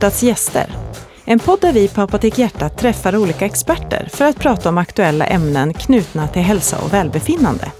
Hjärtats 0.00 0.22
gäster. 0.22 0.72
En 1.24 1.38
podd 1.38 1.60
där 1.60 1.72
vi 1.72 1.88
på 1.88 2.00
Apotek 2.00 2.38
Hjärtat 2.38 2.78
träffar 2.78 3.16
olika 3.16 3.44
experter 3.46 4.08
för 4.12 4.24
att 4.24 4.38
prata 4.38 4.68
om 4.68 4.78
aktuella 4.78 5.26
ämnen 5.26 5.74
knutna 5.74 6.28
till 6.28 6.42
hälsa 6.42 6.78
och 6.78 6.92
välbefinnande. 6.92 7.72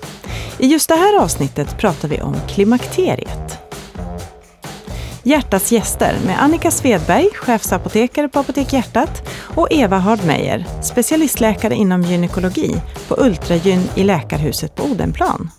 I 0.58 0.66
just 0.66 0.88
det 0.88 0.94
här 0.94 1.22
avsnittet 1.22 1.78
pratar 1.78 2.08
vi 2.08 2.20
om 2.20 2.36
klimakteriet. 2.48 3.58
Hjärtats 5.22 5.72
gäster 5.72 6.16
med 6.26 6.42
Annika 6.42 6.70
Svedberg, 6.70 7.28
chefsapotekare 7.34 8.28
på 8.28 8.38
Apotek 8.38 8.72
Hjärtat 8.72 9.28
och 9.42 9.68
Eva 9.70 9.98
Hardmeier, 9.98 10.66
specialistläkare 10.82 11.74
inom 11.74 12.02
gynekologi 12.02 12.76
på 13.08 13.16
Ultragyn 13.18 13.88
i 13.94 14.04
Läkarhuset 14.04 14.74
på 14.74 14.82
Odenplan. 14.82 15.50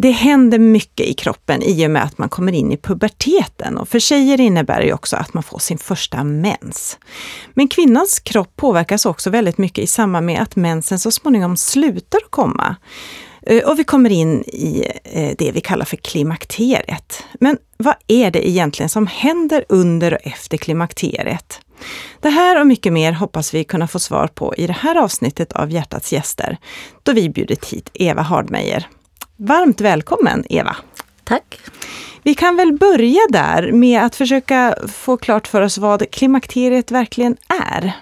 Det 0.00 0.10
händer 0.10 0.58
mycket 0.58 1.06
i 1.06 1.14
kroppen 1.14 1.62
i 1.62 1.86
och 1.86 1.90
med 1.90 2.02
att 2.02 2.18
man 2.18 2.28
kommer 2.28 2.52
in 2.52 2.72
i 2.72 2.76
puberteten 2.76 3.78
och 3.78 3.88
för 3.88 3.98
tjejer 3.98 4.40
innebär 4.40 4.82
det 4.82 4.92
också 4.92 5.16
att 5.16 5.34
man 5.34 5.42
får 5.42 5.58
sin 5.58 5.78
första 5.78 6.24
mens. 6.24 6.98
Men 7.54 7.68
kvinnans 7.68 8.20
kropp 8.20 8.56
påverkas 8.56 9.06
också 9.06 9.30
väldigt 9.30 9.58
mycket 9.58 9.84
i 9.84 9.86
samband 9.86 10.26
med 10.26 10.42
att 10.42 10.56
mensen 10.56 10.98
så 10.98 11.10
småningom 11.10 11.56
slutar 11.56 12.20
komma. 12.30 12.76
Eh, 13.42 13.68
och 13.68 13.78
vi 13.78 13.84
kommer 13.84 14.10
in 14.10 14.42
i 14.42 14.92
eh, 15.04 15.34
det 15.38 15.52
vi 15.52 15.60
kallar 15.60 15.84
för 15.84 15.96
klimakteriet. 15.96 17.24
Men 17.40 17.58
vad 17.76 17.94
är 18.06 18.30
det 18.30 18.48
egentligen 18.48 18.88
som 18.88 19.06
händer 19.06 19.64
under 19.68 20.14
och 20.14 20.20
efter 20.22 20.56
klimakteriet? 20.56 21.60
Det 22.20 22.30
här 22.30 22.60
och 22.60 22.66
mycket 22.66 22.92
mer 22.92 23.12
hoppas 23.12 23.54
vi 23.54 23.64
kunna 23.64 23.88
få 23.88 23.98
svar 23.98 24.26
på 24.26 24.54
i 24.56 24.66
det 24.66 24.72
här 24.72 24.96
avsnittet 24.96 25.52
av 25.52 25.70
Hjärtats 25.70 26.12
gäster, 26.12 26.58
då 27.02 27.12
vi 27.12 27.28
bjudit 27.28 27.64
hit 27.64 27.90
Eva 27.94 28.22
Hardmeier. 28.22 28.88
Varmt 29.40 29.80
välkommen 29.80 30.44
Eva! 30.48 30.76
Tack! 31.24 31.60
Vi 32.22 32.34
kan 32.34 32.56
väl 32.56 32.72
börja 32.72 33.20
där 33.30 33.72
med 33.72 34.02
att 34.02 34.16
försöka 34.16 34.74
få 34.88 35.16
klart 35.16 35.46
för 35.46 35.62
oss 35.62 35.78
vad 35.78 36.10
klimakteriet 36.10 36.90
verkligen 36.90 37.36
är. 37.70 37.92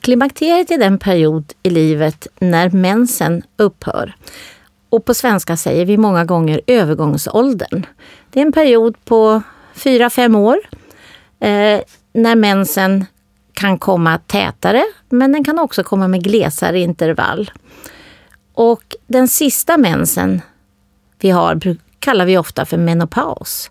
Klimakteriet 0.00 0.70
är 0.70 0.78
den 0.78 0.98
period 0.98 1.52
i 1.62 1.70
livet 1.70 2.26
när 2.38 2.70
mensen 2.70 3.42
upphör. 3.56 4.14
Och 4.88 5.04
på 5.04 5.14
svenska 5.14 5.56
säger 5.56 5.86
vi 5.86 5.96
många 5.96 6.24
gånger 6.24 6.60
övergångsåldern. 6.66 7.86
Det 8.30 8.40
är 8.40 8.46
en 8.46 8.52
period 8.52 9.04
på 9.04 9.42
4-5 9.74 10.38
år 10.38 10.58
eh, 11.40 11.80
när 12.12 12.34
mensen 12.36 13.06
kan 13.52 13.78
komma 13.78 14.18
tätare 14.18 14.84
men 15.08 15.32
den 15.32 15.44
kan 15.44 15.58
också 15.58 15.84
komma 15.84 16.08
med 16.08 16.24
glesare 16.24 16.80
intervall. 16.80 17.50
Och 18.54 18.96
den 19.06 19.28
sista 19.28 19.76
mensen 19.76 20.42
vi 21.18 21.30
har 21.30 21.76
kallar 21.98 22.26
vi 22.26 22.38
ofta 22.38 22.64
för 22.64 22.76
menopaus. 22.76 23.70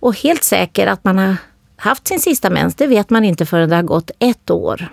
Och 0.00 0.16
helt 0.16 0.44
säker 0.44 0.86
att 0.86 1.04
man 1.04 1.18
har 1.18 1.36
haft 1.76 2.08
sin 2.08 2.20
sista 2.20 2.50
mens, 2.50 2.74
det 2.74 2.86
vet 2.86 3.10
man 3.10 3.24
inte 3.24 3.46
förrän 3.46 3.68
det 3.68 3.76
har 3.76 3.82
gått 3.82 4.10
ett 4.18 4.50
år. 4.50 4.88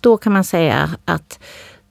Då 0.00 0.16
kan 0.16 0.32
man 0.32 0.44
säga 0.44 0.90
att 1.04 1.38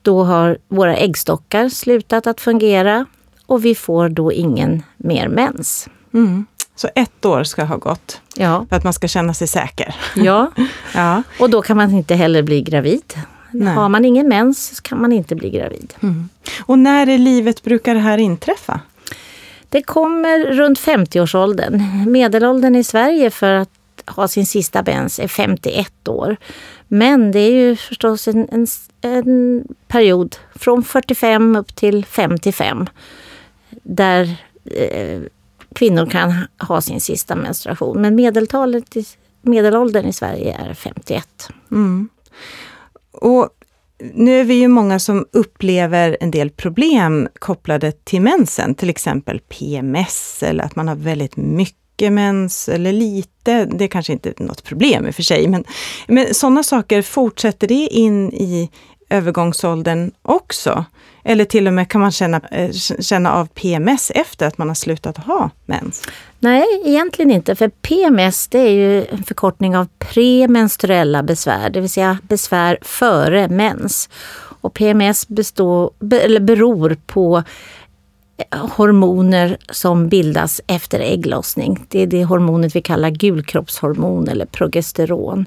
då 0.02 0.24
har 0.24 0.58
våra 0.68 0.96
äggstockar 0.96 1.68
slutat 1.68 2.26
att 2.26 2.40
fungera 2.40 3.06
och 3.46 3.64
vi 3.64 3.74
får 3.74 4.08
då 4.08 4.32
ingen 4.32 4.82
mer 4.96 5.28
mens. 5.28 5.88
Mm. 6.14 6.46
Så 6.76 6.88
ett 6.94 7.24
år 7.24 7.44
ska 7.44 7.64
ha 7.64 7.76
gått 7.76 8.20
ja. 8.36 8.66
för 8.68 8.76
att 8.76 8.84
man 8.84 8.92
ska 8.92 9.08
känna 9.08 9.34
sig 9.34 9.48
säker? 9.48 9.94
Ja, 10.16 10.50
ja. 10.94 11.22
och 11.40 11.50
då 11.50 11.62
kan 11.62 11.76
man 11.76 11.90
inte 11.90 12.14
heller 12.14 12.42
bli 12.42 12.62
gravid. 12.62 13.14
Nej. 13.54 13.74
Har 13.74 13.88
man 13.88 14.04
ingen 14.04 14.28
mens 14.28 14.80
kan 14.80 15.00
man 15.00 15.12
inte 15.12 15.34
bli 15.34 15.50
gravid. 15.50 15.94
Mm. 16.02 16.28
Och 16.64 16.78
när 16.78 17.08
i 17.08 17.18
livet 17.18 17.62
brukar 17.62 17.94
det 17.94 18.00
här 18.00 18.18
inträffa? 18.18 18.80
Det 19.68 19.82
kommer 19.82 20.38
runt 20.38 20.78
50-årsåldern. 20.78 21.82
Medelåldern 22.10 22.76
i 22.76 22.84
Sverige 22.84 23.30
för 23.30 23.54
att 23.54 23.70
ha 24.06 24.28
sin 24.28 24.46
sista 24.46 24.82
mens 24.82 25.18
är 25.18 25.28
51 25.28 26.08
år. 26.08 26.36
Men 26.88 27.32
det 27.32 27.38
är 27.38 27.52
ju 27.52 27.76
förstås 27.76 28.28
en, 28.28 28.48
en, 28.50 28.66
en 29.00 29.64
period 29.88 30.36
från 30.54 30.84
45 30.84 31.56
upp 31.56 31.74
till 31.74 32.04
55 32.04 32.86
där 33.82 34.36
eh, 34.64 35.20
kvinnor 35.74 36.06
kan 36.06 36.34
ha 36.58 36.80
sin 36.80 37.00
sista 37.00 37.34
menstruation. 37.34 38.00
Men 38.00 38.14
medeltalet, 38.14 38.96
medelåldern 39.42 40.06
i 40.06 40.12
Sverige 40.12 40.56
är 40.60 40.74
51. 40.74 41.48
Mm. 41.70 42.08
Och 43.14 43.48
nu 43.98 44.40
är 44.40 44.44
vi 44.44 44.54
ju 44.54 44.68
många 44.68 44.98
som 44.98 45.26
upplever 45.32 46.16
en 46.20 46.30
del 46.30 46.50
problem 46.50 47.28
kopplade 47.38 47.92
till 47.92 48.20
mensen, 48.22 48.74
till 48.74 48.90
exempel 48.90 49.40
PMS 49.40 50.42
eller 50.42 50.64
att 50.64 50.76
man 50.76 50.88
har 50.88 50.94
väldigt 50.94 51.36
mycket 51.36 52.12
mens 52.12 52.68
eller 52.68 52.92
lite. 52.92 53.64
Det 53.64 53.84
är 53.84 53.88
kanske 53.88 54.12
inte 54.12 54.28
är 54.28 54.44
något 54.44 54.64
problem 54.64 55.06
i 55.06 55.10
och 55.10 55.14
för 55.14 55.22
sig, 55.22 55.48
men, 55.48 55.64
men 56.08 56.34
sådana 56.34 56.62
saker, 56.62 57.02
fortsätter 57.02 57.68
det 57.68 57.74
in 57.74 58.32
i 58.32 58.70
övergångsåldern 59.10 60.10
också? 60.22 60.84
Eller 61.24 61.44
till 61.44 61.66
och 61.66 61.72
med 61.72 61.88
kan 61.88 62.00
man 62.00 62.12
känna, 62.12 62.40
eh, 62.50 62.70
känna 63.00 63.32
av 63.32 63.46
PMS 63.46 64.10
efter 64.14 64.46
att 64.46 64.58
man 64.58 64.68
har 64.68 64.74
slutat 64.74 65.16
ha 65.16 65.50
mens? 65.66 66.02
Nej, 66.38 66.64
egentligen 66.84 67.30
inte. 67.30 67.54
För 67.54 67.68
PMS 67.68 68.48
det 68.48 68.58
är 68.58 68.70
ju 68.70 69.06
en 69.06 69.22
förkortning 69.22 69.76
av 69.76 69.88
premenstruella 69.98 71.22
besvär, 71.22 71.70
det 71.70 71.80
vill 71.80 71.90
säga 71.90 72.18
besvär 72.22 72.78
före 72.82 73.48
mens. 73.48 74.08
Och 74.60 74.74
PMS 74.74 75.28
består, 75.28 75.90
eller 76.22 76.40
beror 76.40 76.96
på 77.06 77.42
eh, 78.36 78.66
hormoner 78.66 79.56
som 79.70 80.08
bildas 80.08 80.60
efter 80.66 81.00
ägglossning. 81.00 81.86
Det 81.88 82.02
är 82.02 82.06
det 82.06 82.24
hormonet 82.24 82.76
vi 82.76 82.82
kallar 82.82 83.10
gulkroppshormon 83.10 84.28
eller 84.28 84.46
progesteron. 84.46 85.46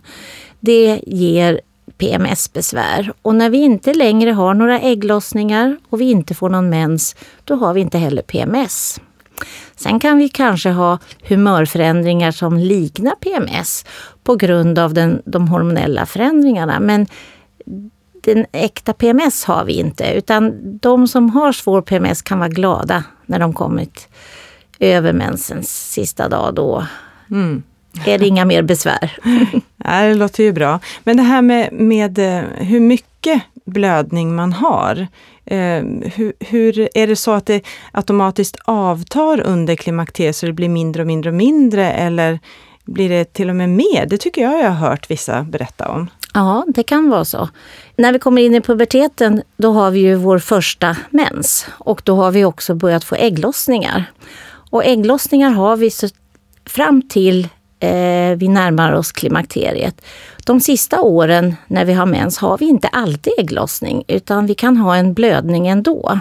Det 0.59 1.01
ger 1.07 1.61
PMS-besvär. 1.97 3.13
Och 3.21 3.35
när 3.35 3.49
vi 3.49 3.57
inte 3.57 3.93
längre 3.93 4.31
har 4.31 4.53
några 4.53 4.79
ägglossningar 4.79 5.77
och 5.89 6.01
vi 6.01 6.11
inte 6.11 6.35
får 6.35 6.49
någon 6.49 6.69
mens, 6.69 7.15
då 7.43 7.55
har 7.55 7.73
vi 7.73 7.81
inte 7.81 7.97
heller 7.97 8.21
PMS. 8.21 8.99
Sen 9.75 9.99
kan 9.99 10.17
vi 10.17 10.29
kanske 10.29 10.69
ha 10.69 10.99
humörförändringar 11.23 12.31
som 12.31 12.57
liknar 12.57 13.15
PMS 13.15 13.85
på 14.23 14.35
grund 14.35 14.79
av 14.79 14.93
den, 14.93 15.21
de 15.25 15.47
hormonella 15.47 16.05
förändringarna. 16.05 16.79
Men 16.79 17.07
den 18.23 18.45
äkta 18.51 18.93
PMS 18.93 19.45
har 19.45 19.65
vi 19.65 19.73
inte, 19.73 20.13
utan 20.13 20.53
de 20.79 21.07
som 21.07 21.29
har 21.29 21.51
svår 21.51 21.81
PMS 21.81 22.21
kan 22.21 22.39
vara 22.39 22.49
glada 22.49 23.03
när 23.25 23.39
de 23.39 23.53
kommit 23.53 24.07
över 24.79 25.13
mensens 25.13 25.91
sista 25.91 26.29
dag. 26.29 26.55
Då 26.55 26.85
mm 27.31 27.63
är 28.05 28.17
det 28.17 28.27
inga 28.27 28.45
mer 28.45 28.61
besvär. 28.61 29.17
Ja, 29.83 30.01
det 30.01 30.15
låter 30.15 30.43
ju 30.43 30.51
bra. 30.51 30.79
Men 31.03 31.17
det 31.17 31.23
här 31.23 31.41
med, 31.41 31.73
med 31.73 32.19
eh, 32.19 32.43
hur 32.57 32.79
mycket 32.79 33.41
blödning 33.65 34.35
man 34.35 34.53
har. 34.53 35.07
Eh, 35.45 35.83
hur, 36.15 36.33
hur, 36.39 36.89
är 36.93 37.07
det 37.07 37.15
så 37.15 37.31
att 37.31 37.45
det 37.45 37.65
automatiskt 37.91 38.57
avtar 38.65 39.41
under 39.41 39.75
klimakteriet 39.75 40.35
så 40.35 40.45
det 40.45 40.53
blir 40.53 40.69
mindre 40.69 41.01
och 41.01 41.07
mindre 41.07 41.29
och 41.29 41.35
mindre 41.35 41.91
eller 41.91 42.39
blir 42.85 43.09
det 43.09 43.33
till 43.33 43.49
och 43.49 43.55
med 43.55 43.69
mer? 43.69 44.05
Det 44.05 44.17
tycker 44.17 44.41
jag 44.41 44.59
jag 44.59 44.71
har 44.71 44.89
hört 44.89 45.11
vissa 45.11 45.43
berätta 45.43 45.89
om. 45.89 46.09
Ja, 46.33 46.65
det 46.67 46.83
kan 46.83 47.09
vara 47.09 47.25
så. 47.25 47.49
När 47.95 48.13
vi 48.13 48.19
kommer 48.19 48.41
in 48.41 48.55
i 48.55 48.61
puberteten, 48.61 49.41
då 49.57 49.71
har 49.71 49.91
vi 49.91 49.99
ju 49.99 50.15
vår 50.15 50.39
första 50.39 50.97
mens 51.09 51.67
och 51.77 52.01
då 52.05 52.15
har 52.15 52.31
vi 52.31 52.45
också 52.45 52.75
börjat 52.75 53.03
få 53.03 53.15
ägglossningar. 53.15 54.03
Och 54.69 54.85
ägglossningar 54.85 55.49
har 55.49 55.77
vi 55.77 55.91
så 55.91 56.07
fram 56.65 57.01
till 57.01 57.47
vi 58.37 58.47
närmar 58.47 58.91
oss 58.91 59.11
klimakteriet. 59.11 60.01
De 60.45 60.59
sista 60.59 61.01
åren 61.01 61.55
när 61.67 61.85
vi 61.85 61.93
har 61.93 62.05
mens 62.05 62.37
har 62.37 62.57
vi 62.57 62.65
inte 62.65 62.87
alltid 62.87 63.33
ägglossning 63.37 64.03
utan 64.07 64.45
vi 64.45 64.55
kan 64.55 64.77
ha 64.77 64.95
en 64.95 65.13
blödning 65.13 65.67
ändå. 65.67 66.19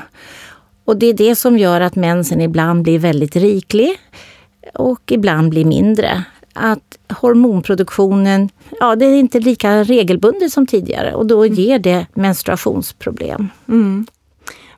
Och 0.85 0.97
det 0.97 1.07
är 1.07 1.15
det 1.15 1.37
som 1.37 1.59
gör 1.59 1.81
att 1.81 1.97
mensen 1.97 2.41
ibland 2.41 2.83
blir 2.83 2.99
väldigt 2.99 3.37
riklig 3.37 3.99
och 4.75 5.13
ibland 5.13 5.51
blir 5.51 5.65
mindre. 5.65 6.25
Att 6.53 6.99
hormonproduktionen, 7.21 8.49
ja 8.81 8.97
det 8.97 9.07
är 9.07 9.15
inte 9.15 9.41
lika 9.41 9.85
regelbundet 9.85 10.53
som 10.53 10.67
tidigare 10.67 11.15
och 11.15 11.27
då 11.27 11.47
ger 11.47 11.79
det 11.79 12.07
menstruationsproblem. 12.15 13.49
Mm. 13.69 14.07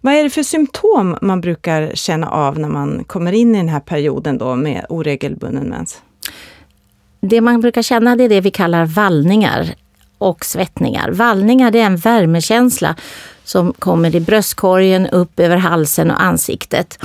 Vad 0.01 0.15
är 0.15 0.23
det 0.23 0.31
för 0.31 0.43
symptom 0.43 1.17
man 1.23 1.41
brukar 1.41 1.91
känna 1.95 2.31
av 2.31 2.59
när 2.59 2.69
man 2.69 3.05
kommer 3.05 3.33
in 3.33 3.55
i 3.55 3.59
den 3.59 3.69
här 3.69 3.81
perioden 3.81 4.39
då 4.39 4.57
med 4.57 4.87
oregelbunden 4.89 5.69
mens? 5.69 6.03
Det 7.21 7.41
man 7.41 7.61
brukar 7.61 7.83
känna 7.83 8.17
det 8.17 8.25
är 8.25 8.29
det 8.29 8.41
vi 8.41 8.51
kallar 8.51 8.87
vallningar 8.87 9.75
och 10.19 10.45
svettningar. 10.45 11.11
Vallningar 11.11 11.71
det 11.71 11.81
är 11.81 11.87
en 11.87 11.97
värmekänsla 11.97 12.95
som 13.45 13.73
kommer 13.73 14.17
i 14.17 14.21
bröstkorgen, 14.21 15.07
upp 15.07 15.41
över 15.41 15.57
halsen 15.57 16.11
och 16.11 16.23
ansiktet. 16.23 16.99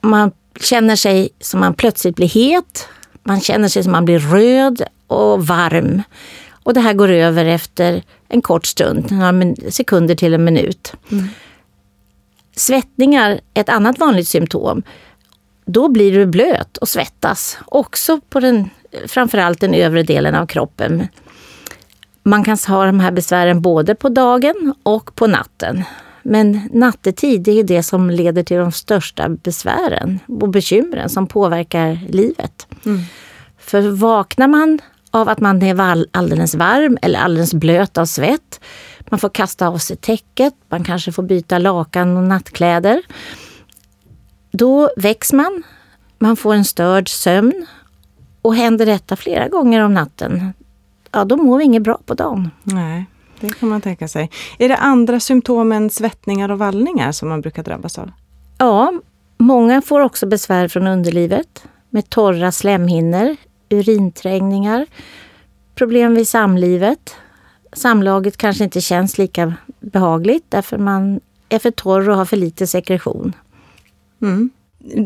Man 0.00 0.32
känner 0.60 0.96
sig 0.96 1.28
som 1.40 1.60
man 1.60 1.74
plötsligt 1.74 2.16
blir 2.16 2.28
het. 2.28 2.88
Man 3.22 3.40
känner 3.40 3.68
sig 3.68 3.82
som 3.82 3.92
man 3.92 4.04
blir 4.04 4.18
röd 4.18 4.82
och 5.06 5.46
varm. 5.46 6.02
Och 6.64 6.74
det 6.74 6.80
här 6.80 6.92
går 6.92 7.08
över 7.08 7.44
efter 7.44 8.02
en 8.28 8.42
kort 8.42 8.66
stund, 8.66 9.10
några 9.10 9.54
sekunder 9.70 10.14
till 10.14 10.34
en 10.34 10.44
minut. 10.44 10.92
Mm. 11.10 11.28
Svettningar 12.56 13.40
är 13.54 13.60
ett 13.60 13.68
annat 13.68 13.98
vanligt 13.98 14.28
symptom. 14.28 14.82
Då 15.64 15.88
blir 15.88 16.12
du 16.12 16.26
blöt 16.26 16.76
och 16.76 16.88
svettas. 16.88 17.58
Också 17.66 18.20
på 18.20 18.40
den, 18.40 18.70
framförallt 19.06 19.60
den 19.60 19.74
övre 19.74 20.02
delen 20.02 20.34
av 20.34 20.46
kroppen. 20.46 21.08
Man 22.22 22.44
kan 22.44 22.58
ha 22.68 22.86
de 22.86 23.00
här 23.00 23.10
besvären 23.10 23.62
både 23.62 23.94
på 23.94 24.08
dagen 24.08 24.74
och 24.82 25.14
på 25.14 25.26
natten. 25.26 25.84
Men 26.22 26.68
nattetid 26.72 27.42
det 27.42 27.60
är 27.60 27.64
det 27.64 27.82
som 27.82 28.10
leder 28.10 28.42
till 28.42 28.56
de 28.56 28.72
största 28.72 29.28
besvären 29.28 30.18
och 30.26 30.48
bekymren 30.48 31.08
som 31.08 31.26
påverkar 31.26 31.98
livet. 32.08 32.66
Mm. 32.86 33.00
För 33.58 33.80
vaknar 33.80 34.48
man 34.48 34.78
av 35.10 35.28
att 35.28 35.40
man 35.40 35.62
är 35.62 36.06
alldeles 36.10 36.54
varm 36.54 36.98
eller 37.02 37.18
alldeles 37.18 37.54
blöt 37.54 37.98
av 37.98 38.06
svett, 38.06 38.60
man 39.10 39.20
får 39.20 39.28
kasta 39.28 39.68
av 39.68 39.78
sig 39.78 39.96
täcket, 39.96 40.54
man 40.68 40.84
kanske 40.84 41.12
får 41.12 41.22
byta 41.22 41.58
lakan 41.58 42.16
och 42.16 42.22
nattkläder. 42.22 43.02
Då 44.52 44.90
väcks 44.96 45.32
man, 45.32 45.62
man 46.18 46.36
får 46.36 46.54
en 46.54 46.64
störd 46.64 47.08
sömn 47.08 47.66
och 48.42 48.54
händer 48.54 48.86
detta 48.86 49.16
flera 49.16 49.48
gånger 49.48 49.80
om 49.80 49.94
natten, 49.94 50.52
ja 51.12 51.24
då 51.24 51.36
mår 51.36 51.58
vi 51.58 51.64
inget 51.64 51.82
bra 51.82 51.98
på 52.06 52.14
dagen. 52.14 52.50
Nej, 52.62 53.04
det 53.40 53.58
kan 53.58 53.68
man 53.68 53.80
tänka 53.80 54.08
sig. 54.08 54.30
Är 54.58 54.68
det 54.68 54.76
andra 54.76 55.20
symptom 55.20 55.72
än 55.72 55.90
svettningar 55.90 56.48
och 56.48 56.58
vallningar 56.58 57.12
som 57.12 57.28
man 57.28 57.40
brukar 57.40 57.62
drabbas 57.62 57.98
av? 57.98 58.10
Ja, 58.58 58.92
många 59.38 59.82
får 59.82 60.00
också 60.00 60.26
besvär 60.26 60.68
från 60.68 60.86
underlivet 60.86 61.64
med 61.90 62.10
torra 62.10 62.52
slemhinnor, 62.52 63.36
urinträngningar, 63.68 64.86
problem 65.74 66.14
vid 66.14 66.28
samlivet. 66.28 67.16
Samlaget 67.72 68.36
kanske 68.36 68.64
inte 68.64 68.80
känns 68.80 69.18
lika 69.18 69.54
behagligt 69.80 70.44
därför 70.48 70.78
man 70.78 71.20
är 71.48 71.58
för 71.58 71.70
torr 71.70 72.08
och 72.08 72.16
har 72.16 72.24
för 72.24 72.36
lite 72.36 72.66
sekretion. 72.66 73.32
Mm. 74.22 74.50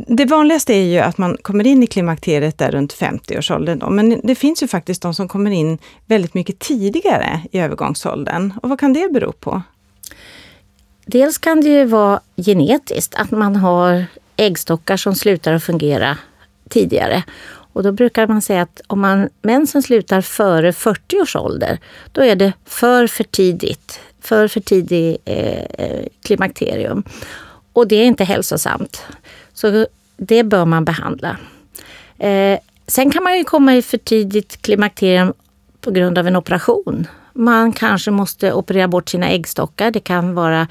Det 0.07 0.25
vanligaste 0.25 0.75
är 0.75 0.85
ju 0.85 0.99
att 0.99 1.19
man 1.19 1.37
kommer 1.43 1.67
in 1.67 1.83
i 1.83 1.87
klimakteriet 1.87 2.59
där 2.59 2.71
runt 2.71 2.95
50-årsåldern. 2.95 3.95
Men 3.95 4.21
det 4.25 4.35
finns 4.35 4.63
ju 4.63 4.69
faktiskt 4.69 5.03
de 5.03 5.15
som 5.15 5.29
kommer 5.29 5.51
in 5.51 5.79
väldigt 6.07 6.35
mycket 6.35 6.59
tidigare 6.59 7.41
i 7.53 7.59
övergångsåldern. 7.59 8.53
Och 8.63 8.69
vad 8.69 8.81
kan 8.81 8.93
det 8.93 9.13
bero 9.13 9.33
på? 9.33 9.63
Dels 11.07 11.39
kan 11.39 11.61
det 11.61 11.69
ju 11.69 11.85
vara 11.85 12.21
genetiskt, 12.37 13.15
att 13.15 13.31
man 13.31 13.57
har 13.57 14.07
äggstockar 14.37 14.97
som 14.97 15.15
slutar 15.15 15.53
att 15.53 15.65
fungera 15.65 16.19
tidigare. 16.69 17.23
Och 17.73 17.83
då 17.83 17.93
brukar 17.93 18.27
man 18.27 18.43
säga 18.43 18.63
att 18.63 18.81
om 18.87 19.01
man, 19.01 19.29
mensen 19.43 19.83
slutar 19.83 20.21
före 20.21 20.73
40 20.73 21.21
års 21.21 21.37
ålder, 21.37 21.79
då 22.13 22.25
är 22.25 22.37
det 22.37 22.53
för 22.65 23.07
för 23.07 23.25
tidigt. 23.25 24.01
För 24.21 24.49
för 24.49 24.61
tidig 24.61 25.17
eh, 25.25 25.65
eh 25.79 26.07
klimakterium. 26.23 27.05
Och 27.77 27.89
det 27.89 27.97
är 27.97 28.05
inte 28.05 28.25
hälsosamt. 28.25 29.03
Så 29.55 29.87
det 30.17 30.43
bör 30.43 30.65
man 30.65 30.85
behandla. 30.85 31.37
Eh, 32.19 32.59
sen 32.87 33.11
kan 33.11 33.23
man 33.23 33.39
ju 33.39 33.45
komma 33.45 33.77
i 33.77 33.83
för 33.83 33.99
tidigt 33.99 34.63
klimakterium 34.63 35.33
på 35.81 35.91
grund 35.91 36.19
av 36.19 36.27
en 36.27 36.37
operation. 36.37 37.07
Man 37.33 37.73
kanske 37.73 38.11
måste 38.11 38.53
operera 38.53 38.89
bort 38.89 39.09
sina 39.09 39.29
äggstockar. 39.29 39.91
Det 39.91 40.01
kan 40.01 40.35
vara 40.35 40.69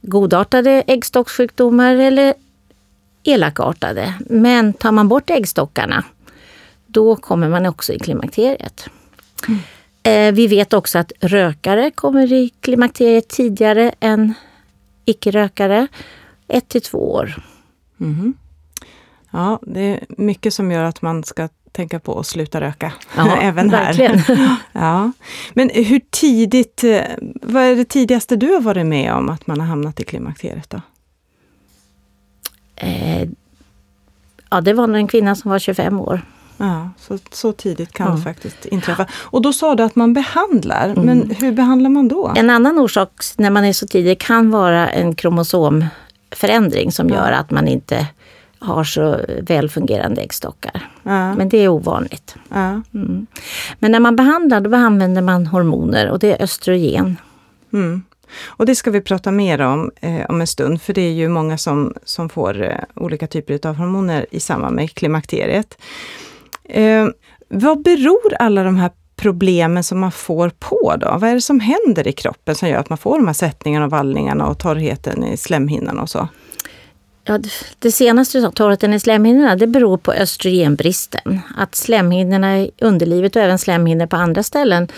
godartade 0.00 0.82
äggstockssjukdomar 0.86 1.96
eller 1.96 2.34
elakartade. 3.24 4.14
Men 4.20 4.72
tar 4.72 4.92
man 4.92 5.08
bort 5.08 5.30
äggstockarna, 5.30 6.04
då 6.86 7.16
kommer 7.16 7.48
man 7.48 7.66
också 7.66 7.92
i 7.92 7.98
klimakteriet. 7.98 8.86
Mm. 9.48 9.60
Eh, 10.02 10.34
vi 10.34 10.46
vet 10.46 10.72
också 10.72 10.98
att 10.98 11.12
rökare 11.20 11.90
kommer 11.90 12.32
i 12.32 12.52
klimakteriet 12.60 13.28
tidigare 13.28 13.94
än 14.00 14.34
icke-rökare 15.04 15.88
ett 16.48 16.68
till 16.68 16.82
två 16.82 17.12
år. 17.12 17.42
Mm. 18.00 18.34
Ja, 19.30 19.58
det 19.62 19.80
är 19.80 20.04
mycket 20.08 20.54
som 20.54 20.70
gör 20.70 20.84
att 20.84 21.02
man 21.02 21.24
ska 21.24 21.48
tänka 21.72 22.00
på 22.00 22.18
att 22.18 22.26
sluta 22.26 22.60
röka. 22.60 22.92
Ja, 23.16 23.36
även 23.40 23.70
här. 23.70 24.24
ja. 24.72 25.12
Men 25.54 25.70
hur 25.74 26.00
tidigt, 26.10 26.84
eh, 26.84 27.02
vad 27.42 27.62
är 27.62 27.76
det 27.76 27.84
tidigaste 27.84 28.36
du 28.36 28.52
har 28.52 28.60
varit 28.60 28.86
med 28.86 29.12
om 29.12 29.28
att 29.28 29.46
man 29.46 29.60
har 29.60 29.66
hamnat 29.66 30.00
i 30.00 30.04
klimakteriet? 30.04 30.70
Då? 30.70 30.80
Eh, 32.76 33.28
ja, 34.50 34.60
det 34.60 34.72
var 34.72 34.88
en 34.88 35.08
kvinna 35.08 35.34
som 35.34 35.50
var 35.50 35.58
25 35.58 36.00
år. 36.00 36.22
Ja, 36.56 36.90
så, 36.98 37.18
så 37.32 37.52
tidigt 37.52 37.92
kan 37.92 38.06
ja. 38.06 38.16
det 38.16 38.22
faktiskt 38.22 38.66
inträffa. 38.66 39.06
Och 39.12 39.42
då 39.42 39.52
sa 39.52 39.74
du 39.74 39.82
att 39.82 39.96
man 39.96 40.12
behandlar, 40.12 40.88
mm. 40.88 41.04
men 41.04 41.30
hur 41.30 41.52
behandlar 41.52 41.90
man 41.90 42.08
då? 42.08 42.32
En 42.36 42.50
annan 42.50 42.78
orsak 42.78 43.10
när 43.36 43.50
man 43.50 43.64
är 43.64 43.72
så 43.72 43.86
tidig 43.86 44.20
kan 44.20 44.50
vara 44.50 44.90
en 44.90 45.14
kromosom 45.14 45.84
förändring 46.30 46.92
som 46.92 47.08
gör 47.08 47.32
att 47.32 47.50
man 47.50 47.68
inte 47.68 48.06
har 48.58 48.84
så 48.84 49.20
väl 49.42 49.68
fungerande 49.70 50.20
äggstockar. 50.20 50.90
Ja. 51.02 51.34
Men 51.34 51.48
det 51.48 51.58
är 51.58 51.68
ovanligt. 51.68 52.36
Ja. 52.48 52.82
Mm. 52.94 53.26
Men 53.78 53.92
när 53.92 54.00
man 54.00 54.16
behandlar 54.16 54.60
då 54.60 54.76
använder 54.76 55.22
man 55.22 55.46
hormoner 55.46 56.10
och 56.10 56.18
det 56.18 56.32
är 56.32 56.42
östrogen. 56.42 57.16
Mm. 57.72 58.02
Och 58.46 58.66
det 58.66 58.74
ska 58.74 58.90
vi 58.90 59.00
prata 59.00 59.30
mer 59.30 59.60
om 59.60 59.90
eh, 60.00 60.26
om 60.28 60.40
en 60.40 60.46
stund, 60.46 60.82
för 60.82 60.92
det 60.92 61.00
är 61.00 61.12
ju 61.12 61.28
många 61.28 61.58
som, 61.58 61.94
som 62.04 62.28
får 62.28 62.62
eh, 62.62 62.78
olika 62.94 63.26
typer 63.26 63.68
av 63.68 63.74
hormoner 63.74 64.26
i 64.30 64.40
samband 64.40 64.76
med 64.76 64.94
klimakteriet. 64.94 65.78
Eh, 66.64 67.06
vad 67.48 67.82
beror 67.82 68.34
alla 68.38 68.62
de 68.62 68.76
här 68.76 68.90
problemen 69.18 69.84
som 69.84 70.00
man 70.00 70.12
får 70.12 70.50
på 70.58 70.96
då? 70.96 71.16
Vad 71.20 71.30
är 71.30 71.34
det 71.34 71.40
som 71.40 71.60
händer 71.60 72.08
i 72.08 72.12
kroppen 72.12 72.54
som 72.54 72.68
gör 72.68 72.78
att 72.78 72.88
man 72.88 72.98
får 72.98 73.16
de 73.16 73.26
här 73.26 73.34
sättningarna 73.34 73.84
och 73.84 73.90
vallningarna 73.90 74.46
och 74.46 74.58
torrheten 74.58 75.24
i 75.24 75.36
slemhinnan 75.36 75.98
och 75.98 76.10
så? 76.10 76.28
Ja, 77.24 77.38
det 77.78 77.92
senaste, 77.92 78.50
torrheten 78.54 78.94
i 78.94 79.00
slemhinnorna, 79.00 79.56
det 79.56 79.66
beror 79.66 79.96
på 79.96 80.12
östrogenbristen. 80.12 81.40
Att 81.56 81.74
slemhinnorna 81.74 82.58
i 82.58 82.70
underlivet 82.80 83.36
och 83.36 83.42
även 83.42 83.58
slemhinnor 83.58 84.06
på 84.06 84.16
andra 84.16 84.42
ställen 84.42 84.88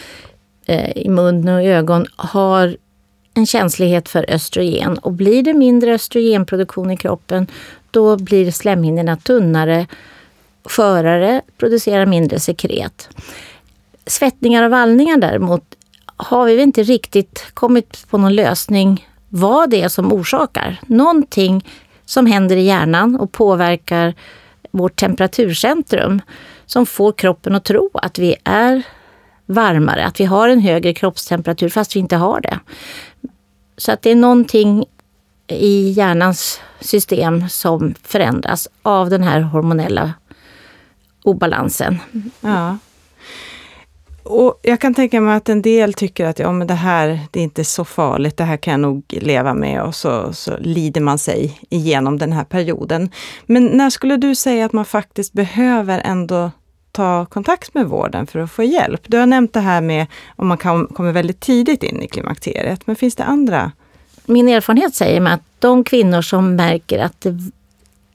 eh, 0.67 0.91
i 0.97 1.09
mun 1.09 1.49
och 1.49 1.63
ögon 1.63 2.07
har 2.17 2.77
en 3.35 3.47
känslighet 3.47 4.09
för 4.09 4.31
östrogen. 4.31 4.99
Och 4.99 5.13
blir 5.13 5.43
det 5.43 5.55
mindre 5.55 5.95
östrogenproduktion 5.95 6.91
i 6.91 6.97
kroppen, 6.97 7.47
då 7.91 8.17
blir 8.17 8.51
slemhinnorna 8.51 9.17
tunnare, 9.17 9.87
skörare, 10.65 11.41
producerar 11.59 12.07
mindre 12.07 12.41
sekret. 12.41 13.09
Svettningar 14.11 14.65
och 14.65 14.71
vallningar 14.71 15.17
däremot 15.17 15.65
har 16.17 16.47
vi 16.47 16.63
inte 16.63 16.83
riktigt 16.83 17.47
kommit 17.55 18.07
på 18.11 18.19
någon 18.19 18.35
lösning 18.35 19.09
vad 19.29 19.71
det 19.71 19.83
är 19.83 19.89
som 19.89 20.13
orsakar. 20.13 20.81
Någonting 20.87 21.67
som 22.05 22.27
händer 22.27 22.57
i 22.57 22.63
hjärnan 22.63 23.21
och 23.21 23.33
påverkar 23.33 24.15
vårt 24.71 24.97
temperaturcentrum 24.97 26.21
som 26.67 26.87
får 26.87 27.13
kroppen 27.13 27.55
att 27.55 27.65
tro 27.65 27.91
att 27.95 28.19
vi 28.19 28.37
är 28.45 28.83
varmare, 29.47 30.07
att 30.07 30.21
vi 30.21 30.25
har 30.25 30.49
en 30.49 30.61
högre 30.61 30.95
kroppstemperatur 30.95 31.69
fast 31.69 31.97
vi 31.97 32.01
inte 32.01 32.17
har 32.17 32.41
det. 32.41 32.59
Så 33.77 33.93
att 33.93 34.03
det 34.03 34.11
är 34.11 34.17
någonting 34.17 34.85
i 35.47 35.91
hjärnans 35.91 36.61
system 36.81 37.49
som 37.49 37.95
förändras 38.03 38.69
av 38.83 39.11
den 39.11 39.23
här 39.23 39.41
hormonella 39.41 40.13
obalansen. 41.23 41.99
Ja. 42.41 42.77
Och 44.33 44.61
jag 44.63 44.81
kan 44.81 44.95
tänka 44.95 45.21
mig 45.21 45.37
att 45.37 45.49
en 45.49 45.63
del 45.63 45.95
tycker 45.95 46.27
att 46.27 46.39
ja, 46.39 46.53
men 46.53 46.67
det 46.67 46.75
här 46.75 47.21
det 47.31 47.41
är 47.41 47.45
inte 47.45 47.65
så 47.65 47.85
farligt, 47.85 48.37
det 48.37 48.45
här 48.45 48.57
kan 48.57 48.71
jag 48.71 48.81
nog 48.81 49.03
leva 49.09 49.55
med 49.55 49.83
och 49.83 49.95
så, 49.95 50.33
så 50.33 50.57
lider 50.59 51.01
man 51.01 51.19
sig 51.19 51.61
igenom 51.69 52.19
den 52.19 52.33
här 52.33 52.45
perioden. 52.45 53.11
Men 53.47 53.67
när 53.67 53.91
skulle 53.91 54.17
du 54.17 54.35
säga 54.35 54.67
att 54.67 54.73
man 54.73 54.85
faktiskt 54.85 55.33
behöver 55.33 56.03
ändå 56.05 56.51
ta 56.93 57.27
kontakt 57.27 57.75
med 57.75 57.87
vården 57.87 58.27
för 58.27 58.39
att 58.39 58.51
få 58.51 58.63
hjälp? 58.63 59.01
Du 59.07 59.19
har 59.19 59.27
nämnt 59.27 59.53
det 59.53 59.61
här 59.61 59.81
med 59.81 60.07
om 60.37 60.49
man 60.49 60.59
kan, 60.59 60.87
kommer 60.87 61.13
väldigt 61.13 61.41
tidigt 61.41 61.83
in 61.83 62.03
i 62.03 62.09
klimakteriet, 62.09 62.87
men 62.87 62.97
finns 62.97 63.17
det 63.17 63.25
andra? 63.25 63.73
Min 64.25 64.49
erfarenhet 64.49 64.95
säger 64.95 65.21
mig 65.21 65.33
att 65.33 65.45
de 65.59 65.85
kvinnor 65.85 66.23
som 66.23 66.57
märker 66.57 66.99
att 66.99 67.21
det, 67.21 67.39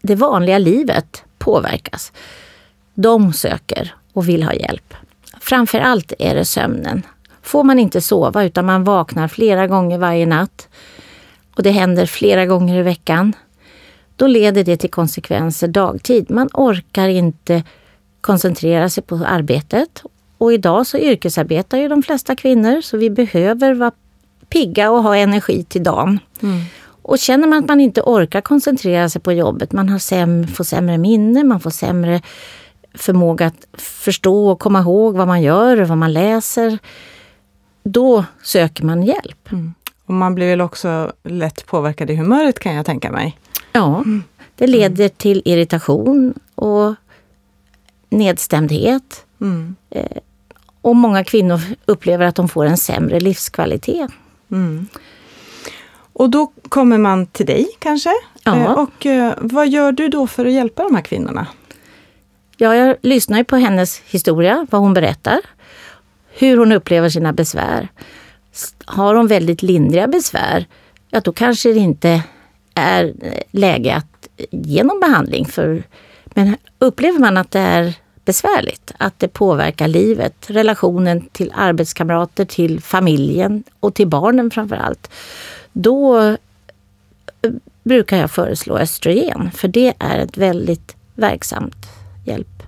det 0.01 0.15
vanliga 0.15 0.57
livet 0.57 1.23
påverkas, 1.37 2.11
de 2.93 3.33
söker 3.33 3.95
och 4.13 4.29
vill 4.29 4.43
ha 4.43 4.53
hjälp. 4.53 4.93
Framför 5.45 5.79
allt 5.79 6.13
är 6.19 6.35
det 6.35 6.45
sömnen. 6.45 7.01
Får 7.41 7.63
man 7.63 7.79
inte 7.79 8.01
sova 8.01 8.43
utan 8.43 8.65
man 8.65 8.83
vaknar 8.83 9.27
flera 9.27 9.67
gånger 9.67 9.97
varje 9.97 10.25
natt 10.25 10.67
och 11.55 11.63
det 11.63 11.71
händer 11.71 12.05
flera 12.05 12.45
gånger 12.45 12.79
i 12.79 12.81
veckan, 12.81 13.33
då 14.15 14.27
leder 14.27 14.63
det 14.63 14.77
till 14.77 14.91
konsekvenser 14.91 15.67
dagtid. 15.67 16.31
Man 16.31 16.49
orkar 16.53 17.07
inte 17.07 17.63
koncentrera 18.21 18.89
sig 18.89 19.03
på 19.03 19.15
arbetet. 19.25 20.03
Och 20.37 20.53
idag 20.53 20.87
så 20.87 20.97
yrkesarbetar 20.97 21.77
ju 21.77 21.87
de 21.87 22.03
flesta 22.03 22.35
kvinnor 22.35 22.81
så 22.81 22.97
vi 22.97 23.09
behöver 23.09 23.73
vara 23.73 23.91
pigga 24.49 24.91
och 24.91 25.03
ha 25.03 25.15
energi 25.15 25.63
till 25.63 25.83
dagen. 25.83 26.19
Mm. 26.41 26.61
Och 27.01 27.19
känner 27.19 27.47
man 27.47 27.59
att 27.59 27.67
man 27.67 27.79
inte 27.79 28.01
orkar 28.01 28.41
koncentrera 28.41 29.09
sig 29.09 29.21
på 29.21 29.33
jobbet, 29.33 29.71
man 29.71 29.89
har 29.89 29.99
säm, 29.99 30.47
får 30.47 30.63
sämre 30.63 30.97
minne, 30.97 31.43
man 31.43 31.59
får 31.59 31.69
sämre 31.69 32.21
förmåga 32.95 33.45
att 33.45 33.67
förstå 33.73 34.47
och 34.47 34.59
komma 34.59 34.79
ihåg 34.79 35.15
vad 35.15 35.27
man 35.27 35.41
gör 35.41 35.81
och 35.81 35.87
vad 35.87 35.97
man 35.97 36.13
läser, 36.13 36.77
då 37.83 38.25
söker 38.43 38.83
man 38.85 39.03
hjälp. 39.03 39.51
Mm. 39.51 39.73
Och 40.05 40.13
man 40.13 40.35
blir 40.35 40.47
väl 40.49 40.61
också 40.61 41.11
lätt 41.23 41.65
påverkad 41.65 42.09
i 42.09 42.15
humöret 42.15 42.59
kan 42.59 42.75
jag 42.75 42.85
tänka 42.85 43.11
mig. 43.11 43.37
Ja, 43.71 43.95
mm. 43.95 44.23
Det 44.55 44.67
leder 44.67 45.09
till 45.09 45.41
irritation 45.45 46.33
och 46.55 46.95
nedstämdhet. 48.09 49.25
Mm. 49.41 49.75
Och 50.81 50.95
många 50.95 51.23
kvinnor 51.23 51.59
upplever 51.85 52.25
att 52.25 52.35
de 52.35 52.49
får 52.49 52.65
en 52.65 52.77
sämre 52.77 53.19
livskvalitet. 53.19 54.11
Mm. 54.51 54.87
Och 56.13 56.29
då 56.29 56.51
kommer 56.69 56.97
man 56.97 57.25
till 57.27 57.45
dig 57.45 57.67
kanske? 57.79 58.13
Ja. 58.43 58.55
Eh, 58.55 58.71
Och 58.71 59.05
eh, 59.05 59.33
vad 59.41 59.67
gör 59.69 59.91
du 59.91 60.07
då 60.09 60.27
för 60.27 60.45
att 60.45 60.51
hjälpa 60.51 60.83
de 60.83 60.95
här 60.95 61.01
kvinnorna? 61.01 61.47
Ja, 62.57 62.75
jag 62.75 62.97
lyssnar 63.01 63.37
ju 63.37 63.43
på 63.43 63.55
hennes 63.55 64.01
historia, 64.05 64.67
vad 64.71 64.81
hon 64.81 64.93
berättar. 64.93 65.39
Hur 66.29 66.57
hon 66.57 66.71
upplever 66.71 67.09
sina 67.09 67.33
besvär. 67.33 67.87
Har 68.85 69.15
hon 69.15 69.27
väldigt 69.27 69.61
lindriga 69.61 70.07
besvär, 70.07 70.65
ja 71.09 71.19
då 71.19 71.31
kanske 71.31 71.73
det 71.73 71.79
inte 71.79 72.23
är 72.73 73.13
eh, 73.21 73.39
läge 73.51 73.95
att 73.95 74.27
ge 74.51 74.83
någon 74.83 74.99
behandling. 74.99 75.45
För, 75.45 75.83
men 76.25 76.57
upplever 76.79 77.19
man 77.19 77.37
att 77.37 77.51
det 77.51 77.59
är 77.59 77.93
besvärligt, 78.25 78.91
att 78.97 79.19
det 79.19 79.27
påverkar 79.27 79.87
livet, 79.87 80.35
relationen 80.47 81.21
till 81.31 81.53
arbetskamrater, 81.55 82.45
till 82.45 82.81
familjen 82.81 83.63
och 83.79 83.93
till 83.93 84.07
barnen 84.07 84.51
framför 84.51 84.75
allt. 84.75 85.11
Då 85.73 86.19
eh, 86.19 86.35
brukar 87.83 88.17
jag 88.17 88.31
föreslå 88.31 88.77
östrogen, 88.77 89.51
för 89.51 89.67
det 89.67 89.93
är 89.99 90.19
ett 90.19 90.37
väldigt 90.37 90.95
verksamt 91.15 91.75
hjälp. 92.27 92.63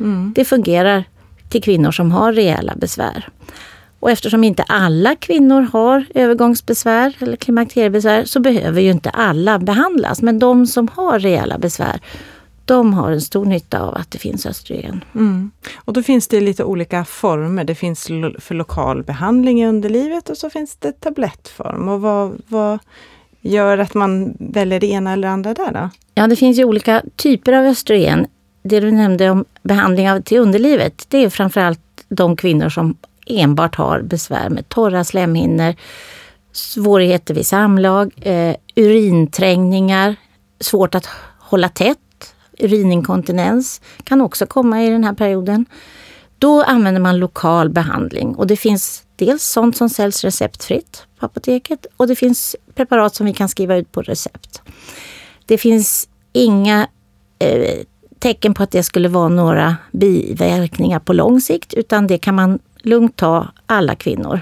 Mm. 0.00 0.32
Det 0.36 0.44
fungerar 0.44 1.04
till 1.48 1.62
kvinnor 1.62 1.90
som 1.90 2.12
har 2.12 2.32
rejäla 2.32 2.74
besvär. 2.76 3.28
Och 4.00 4.10
eftersom 4.10 4.44
inte 4.44 4.62
alla 4.62 5.16
kvinnor 5.16 5.60
har 5.72 6.04
övergångsbesvär 6.14 7.14
eller 7.20 7.36
klimakteriebesvär 7.36 8.24
så 8.24 8.40
behöver 8.40 8.80
ju 8.80 8.90
inte 8.90 9.10
alla 9.10 9.58
behandlas. 9.58 10.22
Men 10.22 10.38
de 10.38 10.66
som 10.66 10.88
har 10.88 11.18
rejäla 11.18 11.58
besvär, 11.58 12.00
de 12.64 12.94
har 12.94 13.10
en 13.10 13.20
stor 13.20 13.44
nytta 13.44 13.80
av 13.80 13.94
att 13.94 14.10
det 14.10 14.18
finns 14.18 14.46
östrogen. 14.46 15.04
Mm. 15.14 15.50
Och 15.76 15.92
då 15.92 16.02
finns 16.02 16.28
det 16.28 16.40
lite 16.40 16.64
olika 16.64 17.04
former. 17.04 17.64
Det 17.64 17.74
finns 17.74 18.06
för 18.38 18.54
lokal 18.54 19.02
behandling 19.02 19.62
i 19.62 19.66
underlivet 19.66 20.28
och 20.28 20.36
så 20.36 20.50
finns 20.50 20.76
det 20.76 20.92
tablettform. 20.92 21.88
Och 21.88 22.00
vad, 22.00 22.42
vad 22.48 22.78
gör 23.40 23.78
att 23.78 23.94
man 23.94 24.36
väljer 24.38 24.80
det 24.80 24.86
ena 24.86 25.12
eller 25.12 25.28
andra 25.28 25.54
där 25.54 25.72
då? 25.72 25.90
Ja, 26.14 26.26
det 26.26 26.36
finns 26.36 26.58
ju 26.58 26.64
olika 26.64 27.02
typer 27.16 27.52
av 27.52 27.64
östrogen. 27.64 28.26
Det 28.68 28.80
du 28.80 28.90
nämnde 28.90 29.30
om 29.30 29.44
behandling 29.62 30.10
av 30.10 30.20
till 30.20 30.38
underlivet, 30.38 31.06
det 31.08 31.18
är 31.18 31.30
framförallt 31.30 31.80
de 32.08 32.36
kvinnor 32.36 32.68
som 32.68 32.96
enbart 33.26 33.74
har 33.74 34.02
besvär 34.02 34.50
med 34.50 34.68
torra 34.68 35.04
slemhinnor, 35.04 35.74
svårigheter 36.52 37.34
vid 37.34 37.46
samlag, 37.46 38.12
eh, 38.20 38.56
urinträngningar, 38.76 40.16
svårt 40.60 40.94
att 40.94 41.08
hålla 41.38 41.68
tätt, 41.68 42.34
urininkontinens 42.58 43.80
kan 44.04 44.20
också 44.20 44.46
komma 44.46 44.82
i 44.82 44.90
den 44.90 45.04
här 45.04 45.14
perioden. 45.14 45.66
Då 46.38 46.62
använder 46.62 47.00
man 47.00 47.18
lokal 47.18 47.68
behandling 47.68 48.34
och 48.34 48.46
det 48.46 48.56
finns 48.56 49.02
dels 49.16 49.42
sånt 49.42 49.76
som 49.76 49.88
säljs 49.88 50.24
receptfritt 50.24 51.06
på 51.18 51.26
apoteket 51.26 51.86
och 51.96 52.06
det 52.06 52.16
finns 52.16 52.56
preparat 52.74 53.14
som 53.14 53.26
vi 53.26 53.32
kan 53.32 53.48
skriva 53.48 53.76
ut 53.76 53.92
på 53.92 54.02
recept. 54.02 54.62
Det 55.46 55.58
finns 55.58 56.08
inga 56.32 56.88
eh, 57.38 57.78
tecken 58.18 58.54
på 58.54 58.62
att 58.62 58.70
det 58.70 58.82
skulle 58.82 59.08
vara 59.08 59.28
några 59.28 59.76
biverkningar 59.92 60.98
på 60.98 61.12
lång 61.12 61.40
sikt 61.40 61.74
utan 61.74 62.06
det 62.06 62.18
kan 62.18 62.34
man 62.34 62.58
lugnt 62.82 63.16
ta 63.16 63.48
alla 63.66 63.94
kvinnor. 63.94 64.40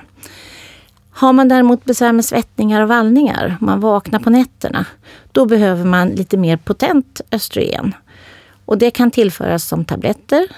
Har 1.10 1.32
man 1.32 1.48
däremot 1.48 1.84
besvär 1.84 2.12
med 2.12 2.24
svettningar 2.24 2.80
och 2.80 2.88
vallningar, 2.88 3.56
man 3.60 3.80
vaknar 3.80 4.18
på 4.18 4.30
nätterna, 4.30 4.86
då 5.32 5.46
behöver 5.46 5.84
man 5.84 6.08
lite 6.08 6.36
mer 6.36 6.56
potent 6.56 7.20
östrogen. 7.32 7.94
Och 8.64 8.78
det 8.78 8.90
kan 8.90 9.10
tillföras 9.10 9.68
som 9.68 9.84
tabletter 9.84 10.48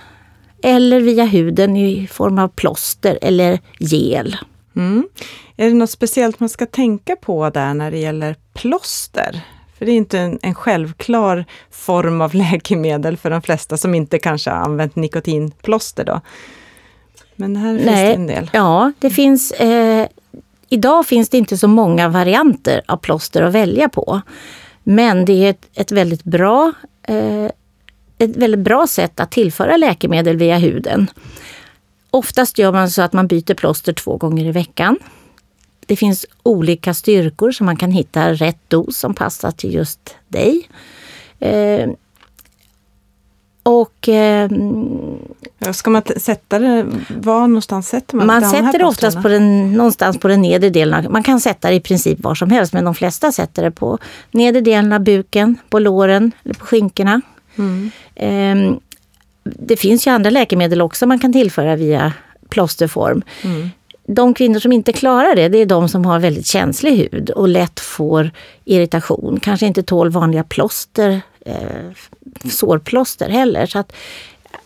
eller 0.62 1.00
via 1.00 1.24
huden 1.24 1.76
i 1.76 2.06
form 2.06 2.38
av 2.38 2.48
plåster 2.48 3.18
eller 3.22 3.58
gel. 3.78 4.36
Mm. 4.76 5.08
Är 5.56 5.68
det 5.68 5.74
något 5.74 5.90
speciellt 5.90 6.40
man 6.40 6.48
ska 6.48 6.66
tänka 6.66 7.16
på 7.16 7.50
där 7.50 7.74
när 7.74 7.90
det 7.90 7.98
gäller 7.98 8.36
plåster? 8.54 9.40
För 9.78 9.86
det 9.86 9.92
är 9.92 9.96
inte 9.96 10.18
en, 10.18 10.38
en 10.42 10.54
självklar 10.54 11.44
form 11.70 12.20
av 12.20 12.34
läkemedel 12.34 13.16
för 13.16 13.30
de 13.30 13.42
flesta 13.42 13.76
som 13.76 13.94
inte 13.94 14.18
kanske 14.18 14.50
använt 14.50 14.96
nikotinplåster 14.96 16.04
då. 16.04 16.20
Men 17.36 17.56
här 17.56 17.76
finns 17.78 17.90
det 17.90 18.14
en 18.14 18.26
del. 18.26 18.50
Ja, 18.52 18.92
det 18.98 19.10
finns... 19.10 19.52
Eh, 19.52 20.08
idag 20.68 21.06
finns 21.06 21.28
det 21.28 21.38
inte 21.38 21.56
så 21.56 21.68
många 21.68 22.08
varianter 22.08 22.82
av 22.86 22.96
plåster 22.96 23.42
att 23.42 23.52
välja 23.52 23.88
på. 23.88 24.20
Men 24.82 25.24
det 25.24 25.44
är 25.44 25.50
ett, 25.50 25.68
ett 25.74 25.92
väldigt 25.92 26.24
bra 26.24 26.72
eh, 27.02 27.50
ett 28.18 28.36
väldigt 28.36 28.60
bra 28.60 28.86
sätt 28.86 29.20
att 29.20 29.30
tillföra 29.30 29.76
läkemedel 29.76 30.36
via 30.36 30.58
huden. 30.58 31.10
Oftast 32.10 32.58
gör 32.58 32.72
man 32.72 32.90
så 32.90 33.02
att 33.02 33.12
man 33.12 33.26
byter 33.26 33.54
plåster 33.54 33.92
två 33.92 34.16
gånger 34.16 34.44
i 34.44 34.52
veckan. 34.52 34.98
Det 35.88 35.96
finns 35.96 36.26
olika 36.42 36.94
styrkor 36.94 37.50
så 37.52 37.64
man 37.64 37.76
kan 37.76 37.90
hitta 37.90 38.32
rätt 38.32 38.58
dos 38.68 38.96
som 38.98 39.14
passar 39.14 39.50
till 39.50 39.74
just 39.74 40.16
dig. 40.28 40.68
Eh, 41.40 41.90
och 43.62 44.08
eh, 44.08 44.50
Ska 45.72 45.90
man 45.90 46.02
sätta 46.16 46.58
det, 46.58 46.86
var 47.08 47.46
någonstans 47.48 47.88
sätter 47.88 48.16
man, 48.16 48.26
man 48.26 48.40
de 48.40 48.46
här 48.46 48.52
sätter 48.66 48.78
det 48.78 48.84
oftast 48.84 49.22
på 49.22 49.28
den, 49.28 49.72
någonstans 49.72 50.18
på 50.18 50.28
den 50.28 50.42
nedre 50.42 50.70
delen. 50.70 51.04
av- 51.06 51.12
Man 51.12 51.22
kan 51.22 51.40
sätta 51.40 51.68
det 51.68 51.74
i 51.74 51.80
princip 51.80 52.20
var 52.20 52.34
som 52.34 52.50
helst 52.50 52.72
men 52.72 52.84
de 52.84 52.94
flesta 52.94 53.32
sätter 53.32 53.62
det 53.62 53.70
på 53.70 53.98
nedre 54.30 54.60
delen 54.60 54.92
av 54.92 55.00
buken, 55.00 55.56
på 55.70 55.78
låren 55.78 56.32
eller 56.44 56.54
på 56.54 56.64
skinkorna. 56.66 57.20
Mm. 57.58 57.90
Ehm, 58.14 58.80
det 59.44 59.76
finns 59.76 60.06
ju 60.06 60.10
andra 60.10 60.30
läkemedel 60.30 60.80
också 60.82 61.06
man 61.06 61.18
kan 61.18 61.32
tillföra 61.32 61.76
via 61.76 62.12
plåsterform. 62.48 63.22
Mm. 63.44 63.70
De 64.10 64.34
kvinnor 64.34 64.58
som 64.58 64.72
inte 64.72 64.92
klarar 64.92 65.36
det, 65.36 65.48
det 65.48 65.58
är 65.58 65.66
de 65.66 65.88
som 65.88 66.04
har 66.04 66.18
väldigt 66.18 66.46
känslig 66.46 66.96
hud 66.96 67.30
och 67.30 67.48
lätt 67.48 67.80
får 67.80 68.30
irritation. 68.64 69.40
Kanske 69.42 69.66
inte 69.66 69.82
tål 69.82 70.10
vanliga 70.10 70.44
plåster, 70.44 71.20
eh, 71.46 71.90
sårplåster 72.50 73.28
heller. 73.28 73.66
Så 73.66 73.78
att, 73.78 73.92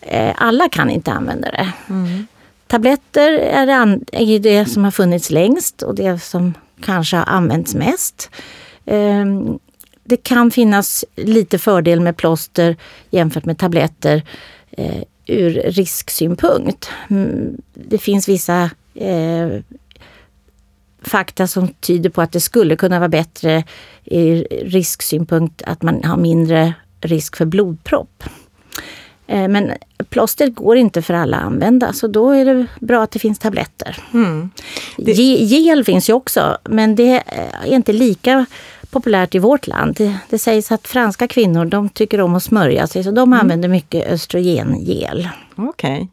eh, 0.01 0.33
alla 0.37 0.69
kan 0.69 0.89
inte 0.89 1.11
använda 1.11 1.51
det. 1.51 1.71
Mm. 1.89 2.27
Tabletter 2.67 3.31
är 3.31 3.65
det, 3.65 3.75
an- 3.75 4.05
är 4.11 4.39
det 4.39 4.65
som 4.65 4.83
har 4.83 4.91
funnits 4.91 5.29
längst 5.29 5.81
och 5.81 5.95
det 5.95 6.19
som 6.23 6.53
kanske 6.81 7.17
har 7.17 7.25
använts 7.25 7.75
mest. 7.75 8.29
Ehm, 8.85 9.59
Det 10.05 10.17
kan 10.17 10.51
finnas 10.51 11.05
lite 11.15 11.57
fördel 11.59 11.99
med 11.99 12.17
plåster 12.17 12.75
jämfört 13.11 13.45
med 13.45 13.57
tabletter 13.57 14.23
eh, 14.71 15.03
ur 15.25 15.49
risksynpunkt. 15.65 16.89
Mm, 17.09 17.57
Det 17.73 17.97
finns 17.97 18.29
vissa 18.29 18.69
eh, 18.95 19.47
fakta 21.01 21.47
som 21.47 21.67
tyder 21.67 22.09
på 22.09 22.21
att 22.21 22.31
det 22.31 22.39
skulle 22.39 22.75
kunna 22.75 22.99
vara 22.99 23.09
bättre 23.09 23.63
i 24.03 24.33
risksynpunkt 24.65 25.61
att 25.65 25.81
man 25.81 26.03
har 26.03 26.17
mindre 26.17 26.73
risk 27.01 27.35
för 27.35 27.45
blodpropp. 27.45 28.23
Eh, 29.27 29.47
Men 29.47 29.71
plåster 30.09 30.47
går 30.47 30.77
inte 30.77 31.01
för 31.01 31.13
alla 31.13 31.37
att 31.37 31.43
använda 31.45 31.93
så 31.93 32.07
då 32.07 32.29
är 32.31 32.45
det 32.45 32.65
bra 32.79 33.03
att 33.03 33.11
det 33.11 33.19
finns 33.19 33.39
tabletter. 33.39 33.97
Mm. 34.13 34.49
Ge- 34.97 35.43
Gel 35.43 35.83
finns 35.85 36.09
ju 36.09 36.13
också 36.13 36.57
men 36.69 36.95
det 36.95 37.23
är 37.65 37.65
inte 37.73 37.93
lika 37.93 38.45
populärt 38.89 39.35
i 39.35 39.39
vårt 39.39 39.67
land. 39.67 39.95
Det, 39.95 40.17
det 40.29 40.39
sägs 40.39 40.71
att 40.71 40.87
franska 40.87 41.27
kvinnor 41.27 41.65
de 41.65 41.89
tycker 41.89 42.21
om 42.21 42.35
att 42.35 42.43
smörja 42.43 42.87
sig 42.87 43.03
så 43.03 43.11
de 43.11 43.33
använder 43.33 43.69
mycket 43.69 44.07
östrogengel. 44.07 45.29
Okej. 45.55 46.07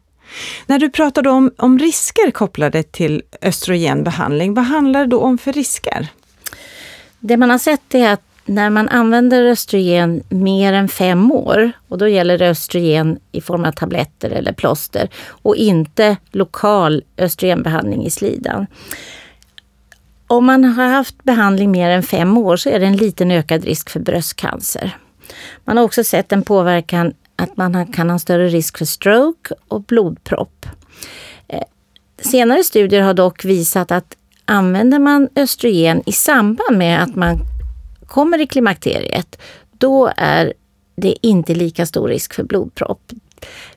När 0.65 0.79
du 0.79 0.89
pratade 0.89 1.29
om, 1.29 1.51
om 1.57 1.79
risker 1.79 2.31
kopplade 2.31 2.83
till 2.83 3.23
östrogenbehandling, 3.41 4.53
vad 4.53 4.65
handlar 4.65 4.99
det 4.99 5.05
då 5.05 5.19
om 5.19 5.37
för 5.37 5.53
risker? 5.53 6.07
Det 7.19 7.37
man 7.37 7.49
har 7.49 7.57
sett 7.57 7.95
är 7.95 8.13
att 8.13 8.21
när 8.45 8.69
man 8.69 8.89
använder 8.89 9.45
östrogen 9.45 10.23
mer 10.29 10.73
än 10.73 10.89
fem 10.89 11.31
år, 11.31 11.71
och 11.87 11.97
då 11.97 12.07
gäller 12.07 12.37
det 12.37 12.49
östrogen 12.49 13.19
i 13.31 13.41
form 13.41 13.65
av 13.65 13.71
tabletter 13.71 14.29
eller 14.29 14.53
plåster 14.53 15.09
och 15.27 15.55
inte 15.55 16.17
lokal 16.31 17.03
östrogenbehandling 17.17 18.05
i 18.05 18.09
slidan. 18.09 18.67
Om 20.27 20.45
man 20.45 20.63
har 20.63 20.87
haft 20.87 21.23
behandling 21.23 21.71
mer 21.71 21.89
än 21.89 22.03
fem 22.03 22.37
år 22.37 22.57
så 22.57 22.69
är 22.69 22.79
det 22.79 22.85
en 22.85 22.97
liten 22.97 23.31
ökad 23.31 23.63
risk 23.63 23.89
för 23.89 23.99
bröstcancer. 23.99 24.97
Man 25.65 25.77
har 25.77 25.83
också 25.83 26.03
sett 26.03 26.31
en 26.31 26.43
påverkan 26.43 27.13
att 27.41 27.57
man 27.57 27.87
kan 27.87 28.09
ha 28.09 28.19
större 28.19 28.47
risk 28.47 28.77
för 28.77 28.85
stroke 28.85 29.55
och 29.67 29.83
blodpropp. 29.83 30.65
Eh, 31.47 31.63
Senare 32.17 32.63
studier 32.63 33.01
har 33.01 33.13
dock 33.13 33.45
visat 33.45 33.91
att 33.91 34.17
använder 34.45 34.99
man 34.99 35.29
östrogen 35.35 36.03
i 36.05 36.11
samband 36.11 36.77
med 36.77 37.03
att 37.03 37.15
man 37.15 37.39
kommer 38.05 38.41
i 38.41 38.47
klimakteriet, 38.47 39.41
då 39.71 40.11
är 40.17 40.53
det 40.95 41.27
inte 41.27 41.55
lika 41.55 41.85
stor 41.85 42.07
risk 42.07 42.33
för 42.33 42.43
blodpropp. 42.43 43.11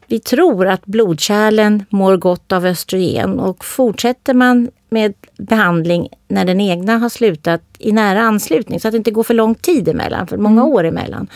Vi 0.06 0.20
tror 0.20 0.66
att 0.66 0.86
blodkärlen 0.86 1.84
mår 1.88 2.16
gott 2.16 2.52
av 2.52 2.66
östrogen 2.66 3.40
och 3.40 3.64
fortsätter 3.64 4.34
man 4.34 4.70
med 4.88 5.14
behandling 5.38 6.08
när 6.28 6.44
den 6.44 6.60
egna 6.60 6.98
har 6.98 7.08
slutat 7.08 7.62
i 7.78 7.92
nära 7.92 8.22
anslutning 8.22 8.80
så 8.80 8.88
att 8.88 8.92
det 8.92 8.98
inte 8.98 9.10
går 9.10 9.22
för 9.22 9.34
lång 9.34 9.54
tid 9.54 9.88
emellan, 9.88 10.26
för 10.26 10.36
många 10.36 10.64
år 10.64 10.84
emellan. 10.84 11.26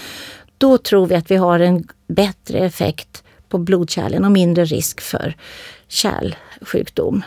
Då 0.59 0.79
tror 0.79 1.07
vi 1.07 1.15
att 1.15 1.31
vi 1.31 1.37
har 1.37 1.61
en 1.61 1.89
bättre 2.09 2.59
effekt 2.59 3.23
på 3.49 3.59
blodkärlen 3.59 4.25
och 4.25 4.33
mindre 4.33 4.65
risk 4.65 5.01
för 5.01 5.37
kärlsjukdom. 5.89 7.23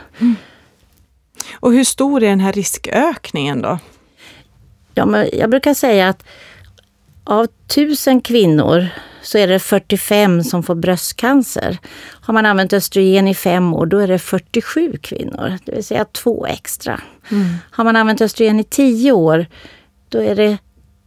Och 1.53 1.73
hur 1.73 1.83
stor 1.83 2.23
är 2.23 2.29
den 2.29 2.39
här 2.39 2.53
riskökningen 2.53 3.61
då? 3.61 3.79
Ja, 4.93 5.05
men 5.05 5.29
jag 5.33 5.49
brukar 5.49 5.73
säga 5.73 6.09
att 6.09 6.23
av 7.23 7.47
tusen 7.67 8.21
kvinnor 8.21 8.87
så 9.21 9.37
är 9.37 9.47
det 9.47 9.59
45 9.59 10.43
som 10.43 10.63
får 10.63 10.75
bröstcancer. 10.75 11.77
Har 12.21 12.33
man 12.33 12.45
använt 12.45 12.73
östrogen 12.73 13.27
i 13.27 13.35
fem 13.35 13.73
år, 13.73 13.85
då 13.85 13.97
är 13.97 14.07
det 14.07 14.19
47 14.19 14.97
kvinnor, 15.01 15.57
det 15.65 15.71
vill 15.71 15.83
säga 15.83 16.05
två 16.05 16.45
extra. 16.45 17.01
Mm. 17.31 17.45
Har 17.71 17.83
man 17.83 17.95
använt 17.95 18.21
östrogen 18.21 18.59
i 18.59 18.63
tio 18.63 19.11
år, 19.11 19.45
då 20.09 20.21
är 20.21 20.35
det 20.35 20.57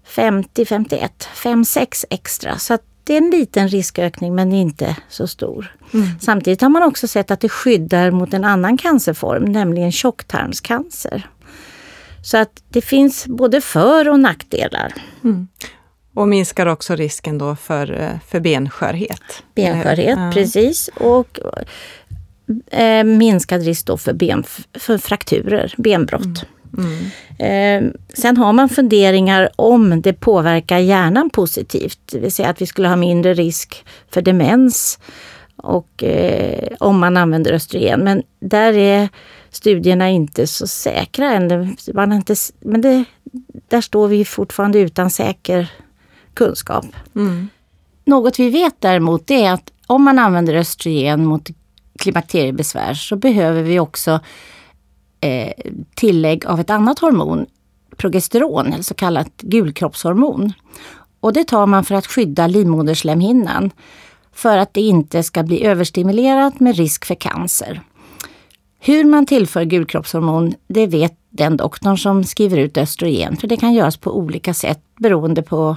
50, 0.05 0.65
51, 0.65 1.29
5, 1.35 1.65
6 1.65 2.07
extra. 2.11 2.59
Så 2.59 2.79
det 3.05 3.13
är 3.13 3.19
en 3.19 3.31
liten 3.31 3.69
riskökning 3.69 4.35
men 4.35 4.53
inte 4.53 4.97
så 5.09 5.27
stor. 5.27 5.77
Mm. 5.95 6.07
Samtidigt 6.21 6.61
har 6.61 6.69
man 6.69 6.83
också 6.83 7.09
sett 7.09 7.31
att 7.31 7.41
det 7.41 7.49
skyddar 7.49 8.11
mot 8.11 8.35
en 8.35 8.45
annan 8.45 8.77
cancerform, 8.77 9.45
nämligen 9.45 9.93
tjocktarmscancer. 9.93 11.29
Så 12.23 12.37
att 12.37 12.63
det 12.69 12.81
finns 12.81 13.27
både 13.27 13.61
för 13.61 14.09
och 14.09 14.21
nackdelar. 14.21 14.95
Mm. 15.25 15.49
Och 16.15 16.29
minskar 16.29 16.67
också 16.67 16.97
risken 16.97 17.39
då 17.39 17.57
för, 17.57 18.01
eh, 18.01 18.21
för 18.29 18.41
benskörhet? 18.41 19.43
Benskörhet, 19.55 20.19
ja. 20.19 20.31
precis. 20.35 20.91
Och 20.95 21.41
eh, 22.71 23.05
minskad 23.05 23.63
risk 23.63 23.87
då 23.87 23.97
för, 23.99 24.13
ben, 24.13 24.45
för 24.75 24.99
frakturer, 24.99 25.75
benbrott. 25.77 26.25
Mm. 26.25 26.37
Mm. 26.79 27.11
Eh, 27.39 27.93
sen 28.15 28.37
har 28.37 28.53
man 28.53 28.69
funderingar 28.69 29.49
om 29.57 30.03
det 30.03 30.13
påverkar 30.13 30.79
hjärnan 30.79 31.31
positivt. 31.31 31.99
Det 32.13 32.19
vill 32.19 32.33
säga 32.33 32.49
att 32.49 32.63
vi 32.63 32.67
skulle 32.67 32.89
ha 32.89 32.97
mindre 32.97 33.35
risk 33.35 33.85
för 34.11 34.23
demens 34.23 34.99
och 35.57 36.05
eh, 36.05 36.69
om 36.81 37.01
man 37.01 37.17
använder 37.17 37.53
östrogen. 37.53 38.01
Men 38.01 38.23
där 38.41 38.73
är 38.73 39.09
studierna 39.51 40.11
inte 40.11 40.47
så 40.47 40.67
säkra 40.67 41.33
än. 41.33 41.77
Man 41.95 42.13
inte, 42.13 42.35
men 42.61 42.81
det, 42.81 43.05
där 43.69 43.81
står 43.81 44.09
vi 44.09 44.25
fortfarande 44.25 44.79
utan 44.79 45.11
säker 45.11 45.73
kunskap. 46.35 46.87
Mm. 47.17 47.49
Något 48.05 48.39
vi 48.39 48.51
vet 48.51 48.75
däremot 48.79 49.31
är 49.31 49.53
att 49.53 49.73
om 49.87 50.03
man 50.03 50.19
använder 50.19 50.55
östrogen 50.55 51.25
mot 51.25 51.49
klimakteriebesvär 51.99 52.95
så 52.95 53.17
behöver 53.17 53.63
vi 53.63 53.81
också 53.81 54.21
eh, 55.25 55.53
tillägg 55.95 56.47
av 56.47 56.61
ett 56.61 56.71
annat 56.71 56.99
hormon, 56.99 57.47
progesteron, 57.97 58.73
eller 58.73 58.83
så 58.83 58.95
kallat 58.95 59.31
gulkroppshormon. 59.37 60.53
Och 61.21 61.33
det 61.33 61.45
tar 61.45 61.67
man 61.67 61.85
för 61.85 61.95
att 61.95 62.07
skydda 62.07 62.47
livmoderslemhinnan 62.47 63.71
för 64.33 64.59
att 64.59 64.75
det 64.75 64.81
inte 64.81 65.23
ska 65.23 65.43
bli 65.43 65.65
överstimulerat 65.65 66.61
med 66.61 66.77
risk 66.77 67.05
för 67.05 67.15
cancer. 67.15 67.81
Hur 68.79 69.05
man 69.05 69.27
tillför 69.27 69.65
gulkroppshormon, 69.65 70.55
det 70.67 70.87
vet 70.87 71.19
den 71.31 71.57
doktorn 71.57 71.99
som 71.99 72.25
skriver 72.25 72.57
ut 72.57 72.79
östrogen, 72.79 73.37
för 73.37 73.49
det 73.49 73.57
kan 73.57 73.75
göras 73.75 73.97
på 73.97 74.19
olika 74.19 74.55
sätt 74.55 74.81
beroende 74.97 75.43
på 75.43 75.77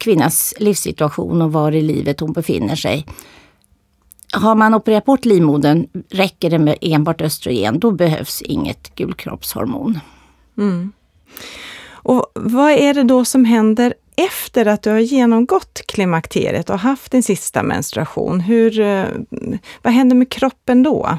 kvinnans 0.00 0.54
livssituation 0.58 1.42
och 1.42 1.52
var 1.52 1.72
i 1.72 1.82
livet 1.82 2.20
hon 2.20 2.32
befinner 2.32 2.76
sig. 2.76 3.06
Har 4.32 4.54
man 4.54 4.74
opererat 4.74 5.04
bort 5.04 5.24
livmodern 5.24 5.86
räcker 6.10 6.50
det 6.50 6.58
med 6.58 6.78
enbart 6.80 7.20
östrogen. 7.20 7.78
Då 7.78 7.90
behövs 7.90 8.42
inget 8.42 8.94
gulkroppshormon. 8.94 9.98
Mm. 10.58 10.92
Och 12.02 12.26
vad 12.34 12.70
är 12.72 12.94
det 12.94 13.02
då 13.02 13.24
som 13.24 13.44
händer 13.44 13.94
efter 14.16 14.66
att 14.66 14.82
du 14.82 14.90
har 14.90 14.98
genomgått 14.98 15.82
klimakteriet 15.86 16.70
och 16.70 16.78
haft 16.78 17.12
din 17.12 17.22
sista 17.22 17.62
menstruation? 17.62 18.40
Hur, 18.40 18.80
eh, 18.80 19.04
vad 19.82 19.92
händer 19.92 20.16
med 20.16 20.28
kroppen 20.28 20.82
då? 20.82 21.18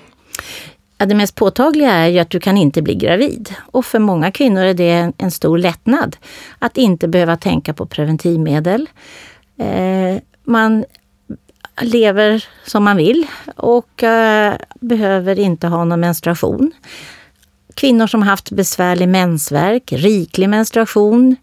Ja, 0.97 1.05
det 1.05 1.15
mest 1.15 1.35
påtagliga 1.35 1.91
är 1.91 2.07
ju 2.07 2.19
att 2.19 2.29
du 2.29 2.39
kan 2.39 2.57
inte 2.57 2.81
bli 2.81 2.95
gravid. 2.95 3.55
Och 3.71 3.85
för 3.85 3.99
många 3.99 4.31
kvinnor 4.31 4.63
är 4.63 4.73
det 4.73 5.11
en 5.17 5.31
stor 5.31 5.57
lättnad 5.57 6.17
att 6.59 6.77
inte 6.77 7.07
behöva 7.07 7.37
tänka 7.37 7.73
på 7.73 7.85
preventivmedel. 7.85 8.89
Eh, 9.57 10.21
man 10.43 10.85
lever 11.81 12.45
som 12.65 12.83
man 12.83 12.97
vill 12.97 13.27
och 13.55 14.03
eh, 14.03 14.53
behöver 14.79 15.39
inte 15.39 15.67
ha 15.67 15.85
någon 15.85 15.99
menstruation. 15.99 16.71
Kvinnor 17.73 18.07
som 18.07 18.21
haft 18.21 18.51
besvärlig 18.51 19.09
mensvärk, 19.09 19.91
riklig 19.91 20.49
menstruation, 20.49 21.35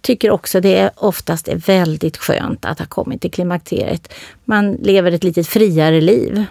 tycker 0.00 0.30
också 0.30 0.60
det 0.60 0.90
oftast 0.96 1.48
är 1.48 1.56
väldigt 1.56 2.16
skönt 2.16 2.64
att 2.64 2.78
ha 2.78 2.86
kommit 2.86 3.20
till 3.20 3.30
klimakteriet. 3.30 4.14
Man 4.44 4.72
lever 4.72 5.12
ett 5.12 5.24
lite 5.24 5.44
friare 5.44 6.00
liv. 6.00 6.44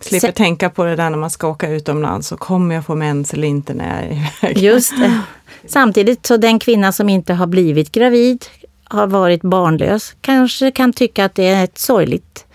Slipper 0.00 0.26
Sen, 0.26 0.32
tänka 0.32 0.70
på 0.70 0.84
det 0.84 0.96
där 0.96 1.10
när 1.10 1.18
man 1.18 1.30
ska 1.30 1.48
åka 1.48 1.68
utomlands 1.68 2.32
och 2.32 2.40
kommer 2.40 2.74
jag 2.74 2.86
få 2.86 2.94
mens 2.94 3.34
eller 3.34 3.48
inte 3.48 3.74
när 3.74 3.94
jag 3.94 4.04
är 4.04 4.12
iväg. 4.12 4.58
Just 4.58 4.98
det. 4.98 5.20
Samtidigt 5.66 6.26
så 6.26 6.36
den 6.36 6.58
kvinna 6.58 6.92
som 6.92 7.08
inte 7.08 7.34
har 7.34 7.46
blivit 7.46 7.92
gravid, 7.92 8.46
har 8.92 9.06
varit 9.06 9.42
barnlös, 9.42 10.14
kanske 10.20 10.70
kan 10.70 10.92
tycka 10.92 11.24
att 11.24 11.34
det 11.34 11.48
är 11.48 11.64
ett 11.64 11.78
sorgligt 11.78 12.46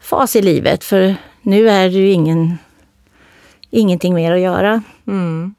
fas 0.00 0.36
i 0.36 0.42
livet 0.42 0.84
för 0.84 1.16
nu 1.42 1.68
är 1.68 1.88
det 1.88 1.98
ju 1.98 2.10
ingen, 2.10 2.58
ingenting 3.70 4.14
mer 4.14 4.32
att 4.32 4.40
göra. 4.40 4.82
Mm. 5.06 5.54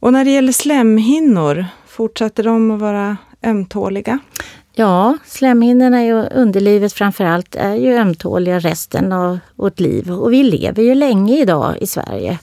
Och 0.00 0.12
när 0.12 0.24
det 0.24 0.30
gäller 0.30 0.52
slemhinnor, 0.52 1.66
fortsätter 1.86 2.42
de 2.42 2.70
att 2.70 2.80
vara 2.80 3.16
ömtåliga? 3.42 4.18
Ja, 4.72 5.18
slemhinnorna 5.26 6.04
i 6.04 6.12
underlivet 6.12 6.92
framförallt 6.92 7.54
är 7.54 7.74
ju 7.74 7.94
ömtåliga 7.94 8.58
resten 8.58 9.12
av 9.12 9.38
vårt 9.54 9.80
liv 9.80 10.10
och 10.12 10.32
vi 10.32 10.42
lever 10.42 10.82
ju 10.82 10.94
länge 10.94 11.38
idag 11.38 11.74
i 11.80 11.86
Sverige. 11.86 12.38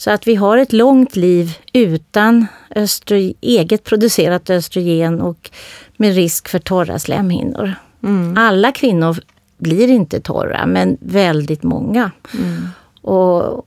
Så 0.00 0.10
att 0.10 0.26
vi 0.26 0.34
har 0.34 0.58
ett 0.58 0.72
långt 0.72 1.16
liv 1.16 1.58
utan 1.72 2.46
östrogen, 2.76 3.34
eget 3.40 3.84
producerat 3.84 4.50
östrogen 4.50 5.20
och 5.20 5.50
med 5.96 6.14
risk 6.14 6.48
för 6.48 6.58
torra 6.58 6.98
slemhinnor. 6.98 7.74
Mm. 8.02 8.34
Alla 8.38 8.72
kvinnor 8.72 9.16
blir 9.58 9.88
inte 9.88 10.20
torra, 10.20 10.66
men 10.66 10.96
väldigt 11.00 11.62
många. 11.62 12.10
Mm. 12.38 12.68
Och, 13.02 13.66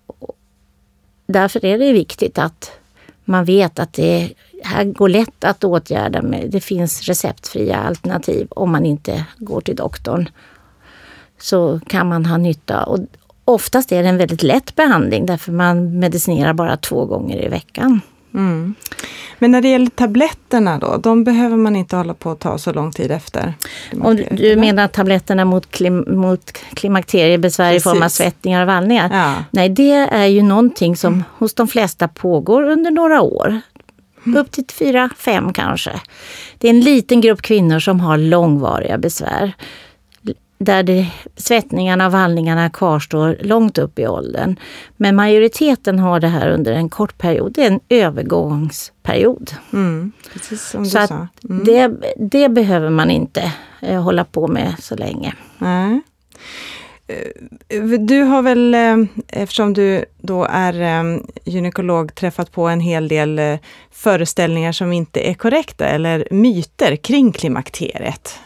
därför 1.28 1.66
är 1.66 1.80
det 1.80 1.94
viktigt 1.94 2.38
att 2.38 2.72
man 3.26 3.46
vet 3.46 3.80
att 3.80 3.94
det 3.94 4.34
här 4.64 4.84
går 4.84 5.10
lätt 5.10 5.44
att 5.44 5.64
åtgärda. 5.64 6.22
Med, 6.22 6.50
det 6.50 6.62
finns 6.62 7.02
receptfria 7.02 7.78
alternativ 7.78 8.48
om 8.50 8.72
man 8.72 8.86
inte 8.86 9.26
går 9.38 9.62
till 9.62 9.76
doktorn. 9.76 10.30
Så 11.40 11.80
kan 11.88 12.10
man 12.10 12.26
ha 12.26 12.38
nytta. 12.38 12.84
Och 12.84 13.00
oftast 13.46 13.92
är 13.92 14.04
det 14.04 14.10
en 14.10 14.18
väldigt 14.18 14.44
lätt 14.44 14.76
behandling 14.76 15.26
därför 15.26 15.52
man 15.52 16.00
medicinerar 16.00 16.54
bara 16.54 16.78
två 16.78 17.06
gånger 17.06 17.46
i 17.46 17.48
veckan. 17.48 18.02
Mm. 18.34 18.76
Men 19.40 19.52
när 19.52 19.62
det 19.62 19.68
gäller 19.68 19.90
tabletterna 19.90 20.78
då, 20.78 20.98
de 20.98 21.24
behöver 21.24 21.58
man 21.58 21.76
inte 21.76 21.96
hålla 21.96 22.14
på 22.14 22.32
att 22.32 22.40
ta 22.40 22.58
så 22.58 22.74
lång 22.74 22.92
tid 22.92 23.12
efter? 23.12 23.54
Om 24.02 24.16
du, 24.16 24.26
du 24.32 24.56
menar 24.56 24.88
tabletterna 24.88 25.46
mot, 25.46 25.72
klim, 25.72 26.06
mot 26.08 26.52
klimakteriebesvär 26.74 27.72
Precis. 27.72 27.88
i 27.88 27.90
form 27.90 28.02
av 28.04 28.10
svettningar 28.10 28.62
och 28.62 28.68
vallningar? 28.68 29.10
Ja. 29.14 29.44
Nej, 29.52 29.70
det 29.70 29.94
är 29.94 30.26
ju 30.26 30.42
någonting 30.42 30.96
som 30.96 31.14
mm. 31.14 31.24
hos 31.38 31.54
de 31.54 31.68
flesta 31.68 32.08
pågår 32.08 32.64
under 32.64 32.92
några 32.92 33.22
år. 33.22 33.62
Mm. 34.26 34.40
Upp 34.40 34.52
till 34.52 34.66
fyra, 34.74 35.10
fem 35.18 35.54
kanske. 35.54 35.92
Det 36.58 36.68
är 36.68 36.70
en 36.70 36.82
liten 36.82 37.22
grupp 37.22 37.42
kvinnor 37.42 37.80
som 37.80 38.00
har 38.00 38.18
långvariga 38.18 38.98
besvär. 38.98 39.54
Där 40.58 40.84
det, 40.84 41.08
svettningarna 41.36 42.06
och 42.06 42.12
vallningarna 42.12 42.70
kvarstår 42.70 43.38
långt 43.42 43.78
upp 43.78 44.00
i 44.00 44.08
åldern. 44.08 44.56
Men 44.98 45.16
majoriteten 45.16 46.00
har 46.00 46.20
det 46.20 46.28
här 46.28 46.50
under 46.50 46.72
en 46.72 46.90
kort 46.90 47.18
period. 47.18 47.52
Det 47.54 47.64
är 47.64 47.72
en 47.72 47.80
övergångsperiod. 47.90 49.52
Mm, 49.74 50.12
precis 50.34 50.70
som 50.70 50.86
så 50.86 51.00
du 51.00 51.08
sa. 51.08 51.28
Mm. 51.50 51.64
Det, 51.66 51.92
det 52.18 52.50
behöver 52.50 52.90
man 52.90 53.12
inte 53.12 53.52
eh, 53.82 54.02
hålla 54.02 54.26
på 54.26 54.48
med 54.48 54.76
så 54.80 54.96
länge. 54.96 55.34
Nej. 55.58 56.02
Eh, 57.08 57.82
du 58.00 58.22
har 58.22 58.42
väl, 58.42 58.74
eh, 58.74 58.98
eftersom 59.28 59.74
du 59.74 60.06
då 60.22 60.48
är 60.50 60.82
eh, 60.82 61.20
gynekolog, 61.46 62.16
träffat 62.16 62.52
på 62.52 62.68
en 62.68 62.80
hel 62.80 63.08
del 63.08 63.58
föreställningar 63.92 64.72
som 64.72 64.94
inte 64.94 65.30
är 65.30 65.34
korrekta 65.34 65.86
eller 65.86 66.28
myter 66.32 66.96
kring 66.96 67.32
klimakteriet. 67.32 68.40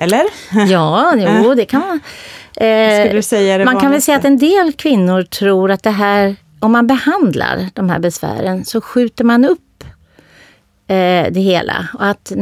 Eller? 0.00 0.24
Ja, 0.68 1.14
jo, 1.16 1.54
det 1.56 1.64
kan 1.64 1.80
man. 1.80 2.00
Eh, 2.56 3.12
du 3.12 3.22
säga 3.22 3.64
man 3.64 3.80
kan 3.80 3.90
väl 3.90 4.02
säga 4.02 4.18
att 4.18 4.24
en 4.24 4.38
del 4.38 4.72
kvinnor 4.72 5.22
tror 5.22 5.70
att 5.70 5.82
det 5.82 5.90
här, 5.90 6.36
om 6.60 6.72
man 6.72 6.86
behandlar 6.86 7.68
de 7.74 7.90
här 7.90 7.98
besvären 7.98 8.64
så 8.64 8.80
skjuter 8.80 9.24
man 9.24 9.44
upp 9.44 9.84
eh, 10.86 11.26
det 11.30 11.40
hela. 11.40 11.88
Och 11.94 12.06
att 12.06 12.32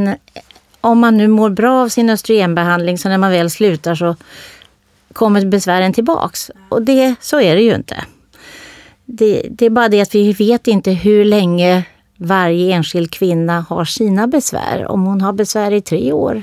om 0.80 0.98
man 0.98 1.16
nu 1.16 1.28
mår 1.28 1.50
bra 1.50 1.82
av 1.82 1.88
sin 1.88 2.10
östrogenbehandling 2.10 2.98
så 2.98 3.08
när 3.08 3.18
man 3.18 3.30
väl 3.30 3.50
slutar 3.50 3.94
så 3.94 4.16
kommer 5.12 5.46
besvären 5.46 5.92
tillbaks. 5.92 6.50
Och 6.68 6.82
det, 6.82 7.14
så 7.20 7.40
är 7.40 7.56
det 7.56 7.62
ju 7.62 7.74
inte. 7.74 8.04
Det, 9.04 9.46
det 9.50 9.66
är 9.66 9.70
bara 9.70 9.88
det 9.88 10.00
att 10.00 10.14
vi 10.14 10.32
vet 10.32 10.66
inte 10.66 10.90
hur 10.90 11.24
länge 11.24 11.84
varje 12.16 12.74
enskild 12.74 13.10
kvinna 13.10 13.64
har 13.68 13.84
sina 13.84 14.26
besvär. 14.26 14.86
Om 14.90 15.04
hon 15.04 15.20
har 15.20 15.32
besvär 15.32 15.72
i 15.72 15.80
tre 15.80 16.12
år 16.12 16.42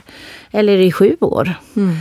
eller 0.52 0.78
i 0.78 0.92
sju 0.92 1.18
år. 1.20 1.54
Mm. 1.76 1.96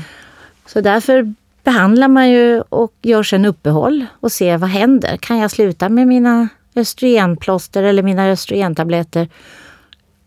Så 0.66 0.80
därför 0.80 1.34
behandlar 1.64 2.08
man 2.08 2.30
ju 2.30 2.60
och 2.60 2.92
gör 3.02 3.22
sen 3.22 3.44
uppehåll 3.44 4.06
och 4.20 4.32
ser 4.32 4.58
vad 4.58 4.70
händer. 4.70 5.16
Kan 5.16 5.38
jag 5.38 5.50
sluta 5.50 5.88
med 5.88 6.08
mina 6.08 6.48
östrogenplåster 6.76 7.82
eller 7.82 8.02
mina 8.02 8.28
östrogentabletter 8.28 9.28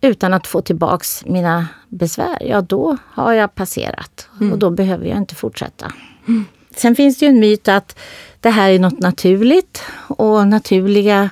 utan 0.01 0.33
att 0.33 0.47
få 0.47 0.61
tillbaks 0.61 1.25
mina 1.25 1.67
besvär? 1.89 2.37
Ja, 2.41 2.61
då 2.61 2.97
har 3.07 3.33
jag 3.33 3.55
passerat 3.55 4.29
mm. 4.39 4.53
och 4.53 4.59
då 4.59 4.69
behöver 4.69 5.05
jag 5.05 5.17
inte 5.17 5.35
fortsätta. 5.35 5.91
Mm. 6.27 6.45
Sen 6.75 6.95
finns 6.95 7.17
det 7.17 7.25
ju 7.25 7.29
en 7.29 7.39
myt 7.39 7.67
att 7.67 7.99
det 8.39 8.49
här 8.49 8.69
är 8.69 8.79
något 8.79 8.99
naturligt 8.99 9.83
och 10.07 10.47
naturliga 10.47 11.29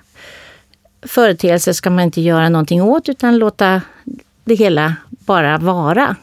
företeelser 1.05 1.73
ska 1.73 1.89
man 1.89 2.03
inte 2.03 2.21
göra 2.21 2.49
någonting 2.49 2.81
åt 2.81 3.09
utan 3.09 3.37
låta 3.37 3.81
det 4.45 4.55
hela 4.55 4.95
bara 5.09 5.57
vara. 5.57 6.15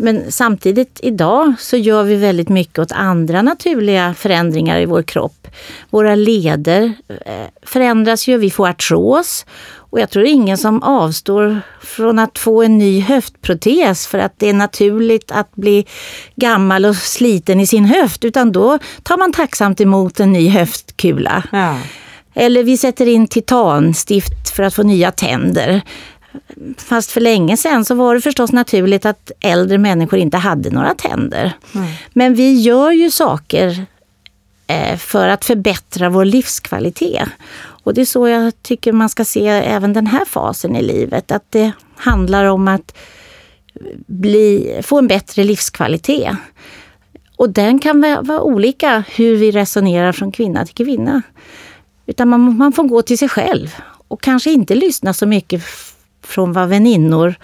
Men 0.00 0.32
samtidigt 0.32 1.00
idag 1.02 1.54
så 1.58 1.76
gör 1.76 2.02
vi 2.02 2.14
väldigt 2.14 2.48
mycket 2.48 2.78
åt 2.78 2.92
andra 2.92 3.42
naturliga 3.42 4.14
förändringar 4.14 4.80
i 4.80 4.86
vår 4.86 5.02
kropp. 5.02 5.48
Våra 5.90 6.14
leder 6.14 6.92
eh, 7.08 7.46
förändras 7.62 8.28
ju, 8.28 8.38
vi 8.38 8.50
får 8.50 8.68
artros. 8.68 9.46
Och 9.90 10.00
jag 10.00 10.10
tror 10.10 10.24
ingen 10.24 10.58
som 10.58 10.82
avstår 10.82 11.60
från 11.80 12.18
att 12.18 12.38
få 12.38 12.62
en 12.62 12.78
ny 12.78 13.00
höftprotes 13.00 14.06
för 14.06 14.18
att 14.18 14.32
det 14.36 14.48
är 14.48 14.54
naturligt 14.54 15.30
att 15.30 15.54
bli 15.54 15.86
gammal 16.36 16.84
och 16.84 16.96
sliten 16.96 17.60
i 17.60 17.66
sin 17.66 17.84
höft, 17.84 18.24
utan 18.24 18.52
då 18.52 18.78
tar 19.02 19.16
man 19.16 19.32
tacksamt 19.32 19.80
emot 19.80 20.20
en 20.20 20.32
ny 20.32 20.48
höftkula. 20.48 21.42
Ja. 21.52 21.76
Eller 22.38 22.62
vi 22.62 22.76
sätter 22.76 23.06
in 23.06 23.26
titanstift 23.26 24.50
för 24.50 24.62
att 24.62 24.74
få 24.74 24.82
nya 24.82 25.10
tänder. 25.10 25.82
Fast 26.76 27.10
för 27.10 27.20
länge 27.20 27.56
sedan 27.56 27.84
så 27.84 27.94
var 27.94 28.14
det 28.14 28.20
förstås 28.20 28.52
naturligt 28.52 29.06
att 29.06 29.30
äldre 29.40 29.78
människor 29.78 30.18
inte 30.18 30.36
hade 30.36 30.70
några 30.70 30.94
tänder. 30.94 31.52
Mm. 31.74 31.86
Men 32.12 32.34
vi 32.34 32.60
gör 32.60 32.90
ju 32.90 33.10
saker 33.10 33.86
eh, 34.66 34.96
för 34.96 35.28
att 35.28 35.44
förbättra 35.44 36.08
vår 36.08 36.24
livskvalitet. 36.24 37.28
Och 37.60 37.94
det 37.94 38.00
är 38.00 38.04
så 38.04 38.28
jag 38.28 38.62
tycker 38.62 38.92
man 38.92 39.08
ska 39.08 39.24
se 39.24 39.48
även 39.48 39.92
den 39.92 40.06
här 40.06 40.24
fasen 40.24 40.76
i 40.76 40.82
livet. 40.82 41.32
Att 41.32 41.44
det 41.50 41.72
handlar 41.96 42.44
om 42.44 42.68
att 42.68 42.96
bli, 44.06 44.78
få 44.82 44.98
en 44.98 45.08
bättre 45.08 45.44
livskvalitet. 45.44 46.36
Och 47.36 47.50
den 47.50 47.78
kan 47.78 48.00
vara 48.00 48.40
olika 48.40 49.04
hur 49.14 49.36
vi 49.36 49.50
resonerar 49.50 50.12
från 50.12 50.32
kvinna 50.32 50.66
till 50.66 50.86
kvinna. 50.86 51.22
Utan 52.08 52.28
man, 52.28 52.56
man 52.56 52.72
får 52.72 52.84
gå 52.84 53.02
till 53.02 53.18
sig 53.18 53.28
själv 53.28 53.74
och 54.08 54.20
kanske 54.20 54.50
inte 54.50 54.74
lyssna 54.74 55.12
så 55.12 55.26
mycket 55.26 55.62
från 56.22 56.52
vad 56.52 56.68
väninnor, 56.68 57.34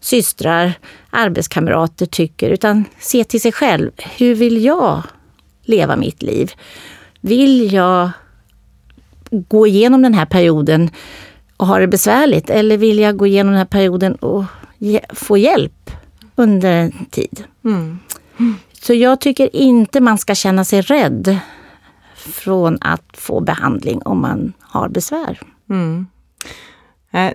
systrar, 0.00 0.72
arbetskamrater 1.10 2.06
tycker, 2.06 2.50
utan 2.50 2.84
se 2.98 3.24
till 3.24 3.40
sig 3.40 3.52
själv. 3.52 3.90
Hur 3.96 4.34
vill 4.34 4.64
jag 4.64 5.02
leva 5.62 5.96
mitt 5.96 6.22
liv? 6.22 6.52
Vill 7.20 7.72
jag 7.72 8.10
gå 9.30 9.66
igenom 9.66 10.02
den 10.02 10.14
här 10.14 10.26
perioden 10.26 10.90
och 11.56 11.66
ha 11.66 11.78
det 11.78 11.88
besvärligt? 11.88 12.50
Eller 12.50 12.76
vill 12.76 12.98
jag 12.98 13.16
gå 13.16 13.26
igenom 13.26 13.52
den 13.52 13.58
här 13.58 13.64
perioden 13.64 14.14
och 14.14 14.44
få 15.14 15.38
hjälp 15.38 15.90
under 16.34 16.72
en 16.72 17.04
tid? 17.10 17.44
Mm. 17.64 17.98
Så 18.72 18.94
jag 18.94 19.20
tycker 19.20 19.56
inte 19.56 20.00
man 20.00 20.18
ska 20.18 20.34
känna 20.34 20.64
sig 20.64 20.80
rädd 20.80 21.40
från 22.20 22.78
att 22.80 23.04
få 23.12 23.40
behandling 23.40 24.02
om 24.02 24.20
man 24.20 24.52
har 24.60 24.88
besvär. 24.88 25.40
Mm. 25.70 26.06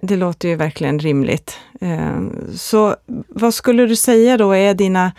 Det 0.01 0.15
låter 0.15 0.49
ju 0.49 0.55
verkligen 0.55 0.99
rimligt. 0.99 1.59
Eh, 1.81 2.21
så 2.55 2.95
vad 3.27 3.53
skulle 3.53 3.85
du 3.85 3.95
säga 3.95 4.37
då 4.37 4.51
är 4.55 4.73
dina 4.73 5.11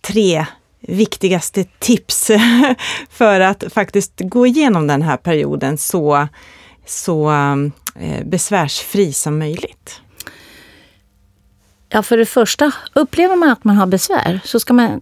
tre 0.00 0.46
viktigaste 0.80 1.64
tips 1.64 2.30
för 3.10 3.40
att 3.40 3.64
faktiskt 3.72 4.12
gå 4.18 4.46
igenom 4.46 4.86
den 4.86 5.02
här 5.02 5.16
perioden 5.16 5.78
så, 5.78 6.28
så 6.86 7.30
eh, 7.94 8.24
besvärsfri 8.24 9.12
som 9.12 9.38
möjligt? 9.38 10.00
Ja, 11.88 12.02
för 12.02 12.16
det 12.16 12.26
första, 12.26 12.72
upplever 12.94 13.36
man 13.36 13.50
att 13.50 13.64
man 13.64 13.76
har 13.76 13.86
besvär 13.86 14.40
så 14.44 14.60
ska 14.60 14.72
man 14.74 15.00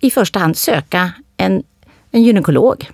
i 0.00 0.10
första 0.10 0.38
hand 0.38 0.56
söka 0.56 1.12
en, 1.36 1.62
en 2.10 2.22
gynekolog. 2.22 2.90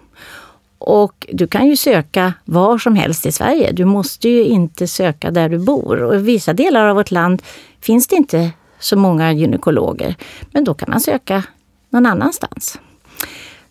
Och 0.78 1.26
du 1.32 1.46
kan 1.46 1.66
ju 1.66 1.76
söka 1.76 2.34
var 2.44 2.78
som 2.78 2.96
helst 2.96 3.26
i 3.26 3.32
Sverige. 3.32 3.72
Du 3.72 3.84
måste 3.84 4.28
ju 4.28 4.44
inte 4.44 4.86
söka 4.86 5.30
där 5.30 5.48
du 5.48 5.58
bor. 5.58 6.02
Och 6.02 6.14
I 6.14 6.18
vissa 6.18 6.52
delar 6.52 6.86
av 6.86 6.96
vårt 6.96 7.10
land 7.10 7.42
finns 7.80 8.06
det 8.06 8.16
inte 8.16 8.50
så 8.78 8.96
många 8.96 9.32
gynekologer. 9.32 10.16
Men 10.50 10.64
då 10.64 10.74
kan 10.74 10.90
man 10.90 11.00
söka 11.00 11.42
någon 11.90 12.06
annanstans. 12.06 12.78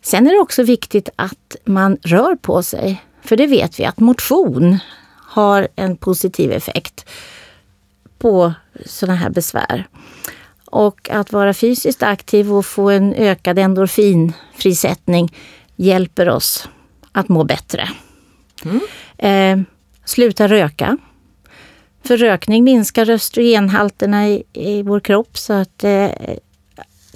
Sen 0.01 0.27
är 0.27 0.31
det 0.31 0.39
också 0.39 0.63
viktigt 0.63 1.09
att 1.15 1.55
man 1.65 1.97
rör 2.03 2.35
på 2.35 2.63
sig. 2.63 3.03
För 3.21 3.37
det 3.37 3.47
vet 3.47 3.79
vi 3.79 3.85
att 3.85 3.99
motion 3.99 4.77
har 5.15 5.67
en 5.75 5.97
positiv 5.97 6.51
effekt 6.51 7.09
på 8.17 8.53
sådana 8.85 9.15
här 9.15 9.29
besvär. 9.29 9.87
Och 10.65 11.09
att 11.09 11.31
vara 11.31 11.53
fysiskt 11.53 12.03
aktiv 12.03 12.53
och 12.53 12.65
få 12.65 12.89
en 12.89 13.13
ökad 13.13 13.59
endorfinfrisättning 13.59 15.33
hjälper 15.75 16.29
oss 16.29 16.69
att 17.17 17.30
må 17.30 17.43
bättre. 17.43 17.89
Mm. 18.65 18.82
Eh, 19.17 19.65
sluta 20.06 20.47
röka. 20.47 20.97
För 22.03 22.17
rökning 22.17 22.63
minskar 22.63 23.10
östrogenhalterna 23.10 24.27
i, 24.27 24.43
i 24.53 24.84
vår 24.84 24.99
kropp. 24.99 25.38
Så 25.38 25.53
att, 25.53 25.84
eh, 25.84 26.10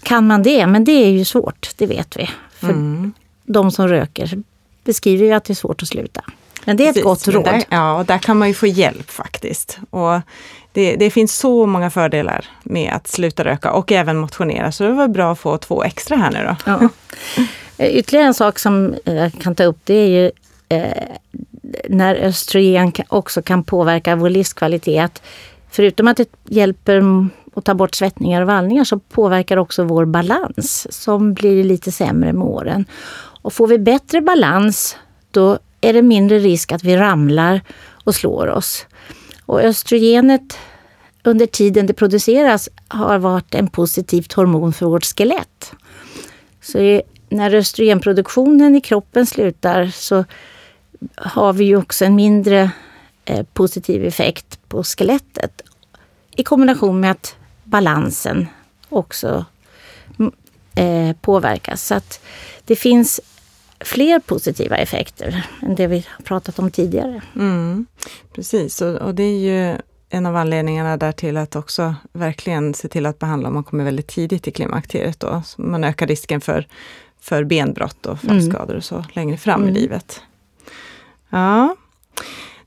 kan 0.03 0.27
man 0.27 0.43
det, 0.43 0.67
men 0.67 0.83
det 0.83 0.91
är 0.91 1.09
ju 1.09 1.25
svårt, 1.25 1.69
det 1.77 1.85
vet 1.85 2.17
vi. 2.17 2.29
För 2.53 2.69
mm. 2.69 3.13
de 3.45 3.71
som 3.71 3.87
röker 3.87 4.43
beskriver 4.83 5.25
ju 5.25 5.31
att 5.31 5.43
det 5.43 5.53
är 5.53 5.55
svårt 5.55 5.81
att 5.81 5.87
sluta. 5.87 6.21
Men 6.65 6.77
det 6.77 6.83
är 6.83 6.87
Precis, 6.87 6.99
ett 6.99 7.03
gott 7.03 7.27
råd. 7.27 7.45
Där, 7.45 7.63
ja, 7.69 7.97
och 7.97 8.05
där 8.05 8.17
kan 8.17 8.37
man 8.37 8.47
ju 8.47 8.53
få 8.53 8.67
hjälp 8.67 9.09
faktiskt. 9.09 9.79
Och 9.89 10.19
det, 10.71 10.95
det, 10.95 11.09
finns 11.09 11.37
så 11.37 11.65
många 11.65 11.89
fördelar 11.89 12.45
med 12.63 12.93
att 12.93 13.07
sluta 13.07 13.43
röka 13.43 13.71
och 13.71 13.91
även 13.91 14.17
motionera, 14.17 14.71
så 14.71 14.83
det 14.83 14.91
var 14.91 15.07
bra 15.07 15.31
att 15.31 15.39
få 15.39 15.57
två 15.57 15.83
extra 15.83 16.17
här 16.17 16.31
nu 16.31 16.43
då. 16.43 16.55
Ja. 16.65 16.89
Eh, 17.81 17.97
ytterligare 17.97 18.27
en 18.27 18.33
sak 18.33 18.59
som 18.59 18.95
jag 19.03 19.33
kan 19.33 19.55
ta 19.55 19.63
upp 19.63 19.79
det 19.83 19.93
är 19.93 20.07
ju 20.07 20.31
eh, 20.69 21.15
när 21.89 22.15
östrogen 22.15 22.93
också 23.07 23.41
kan 23.41 23.63
påverka 23.63 24.15
vår 24.15 24.29
livskvalitet. 24.29 25.21
förutom 25.69 26.07
att 26.07 26.17
det 26.17 26.29
hjälper 26.45 27.03
att 27.55 27.65
ta 27.65 27.73
bort 27.73 27.95
svettningar 27.95 28.41
och 28.41 28.47
vallningar 28.47 28.83
så 28.83 28.99
påverkar 28.99 29.57
också 29.57 29.83
vår 29.83 30.05
balans 30.05 30.87
som 30.89 31.33
blir 31.33 31.63
lite 31.63 31.91
sämre 31.91 32.33
med 32.33 32.47
åren. 32.47 32.85
Och 33.41 33.53
får 33.53 33.67
vi 33.67 33.77
bättre 33.79 34.21
balans 34.21 34.97
då 35.31 35.59
är 35.81 35.93
det 35.93 36.01
mindre 36.01 36.39
risk 36.39 36.71
att 36.71 36.83
vi 36.83 36.97
ramlar 36.97 37.61
och 38.03 38.15
slår 38.15 38.47
oss. 38.47 38.85
Och 39.45 39.61
östrogenet 39.61 40.57
under 41.23 41.45
tiden 41.45 41.85
det 41.85 41.93
produceras 41.93 42.69
har 42.87 43.19
varit 43.19 43.55
en 43.55 43.67
positivt 43.67 44.33
hormon 44.33 44.73
för 44.73 44.85
vårt 44.85 45.05
skelett. 45.05 45.71
Så 46.61 47.01
när 47.31 47.55
östrogenproduktionen 47.55 48.75
i 48.75 48.81
kroppen 48.81 49.25
slutar 49.25 49.87
så 49.87 50.25
har 51.15 51.53
vi 51.53 51.63
ju 51.63 51.77
också 51.77 52.05
en 52.05 52.15
mindre 52.15 52.71
eh, 53.25 53.45
positiv 53.53 54.05
effekt 54.05 54.59
på 54.67 54.83
skelettet. 54.83 55.61
I 56.35 56.43
kombination 56.43 56.99
med 56.99 57.11
att 57.11 57.35
balansen 57.63 58.47
också 58.89 59.45
mm, 60.19 60.31
eh, 60.75 61.15
påverkas. 61.21 61.87
Så 61.87 61.95
att 61.95 62.25
det 62.65 62.75
finns 62.75 63.21
fler 63.79 64.19
positiva 64.19 64.77
effekter 64.77 65.45
än 65.61 65.75
det 65.75 65.87
vi 65.87 66.05
har 66.17 66.23
pratat 66.23 66.59
om 66.59 66.71
tidigare. 66.71 67.21
Mm, 67.35 67.85
precis, 68.35 68.81
och, 68.81 68.95
och, 68.95 69.15
det 69.15 69.23
är 69.23 69.39
ju 69.39 69.77
en 70.09 70.25
av 70.25 70.35
anledningarna 70.35 70.97
där 70.97 71.11
till 71.11 71.37
att 71.37 71.55
också 71.55 71.95
verkligen 72.13 72.73
se 72.73 72.87
till 72.87 73.05
att 73.05 73.19
behandla 73.19 73.47
om 73.47 73.53
man 73.53 73.63
kommer 73.63 73.83
väldigt 73.83 74.07
tidigt 74.07 74.47
i 74.47 74.51
klimakteriet. 74.51 75.19
Då. 75.19 75.41
Så 75.45 75.61
man 75.61 75.83
ökar 75.83 76.07
risken 76.07 76.41
för 76.41 76.67
för 77.21 77.43
benbrott 77.43 78.05
och 78.05 78.19
fallskador 78.19 78.75
och 78.75 78.83
så 78.83 79.05
längre 79.13 79.37
fram 79.37 79.61
mm. 79.61 79.75
i 79.75 79.79
livet. 79.79 80.21
Ja, 81.29 81.75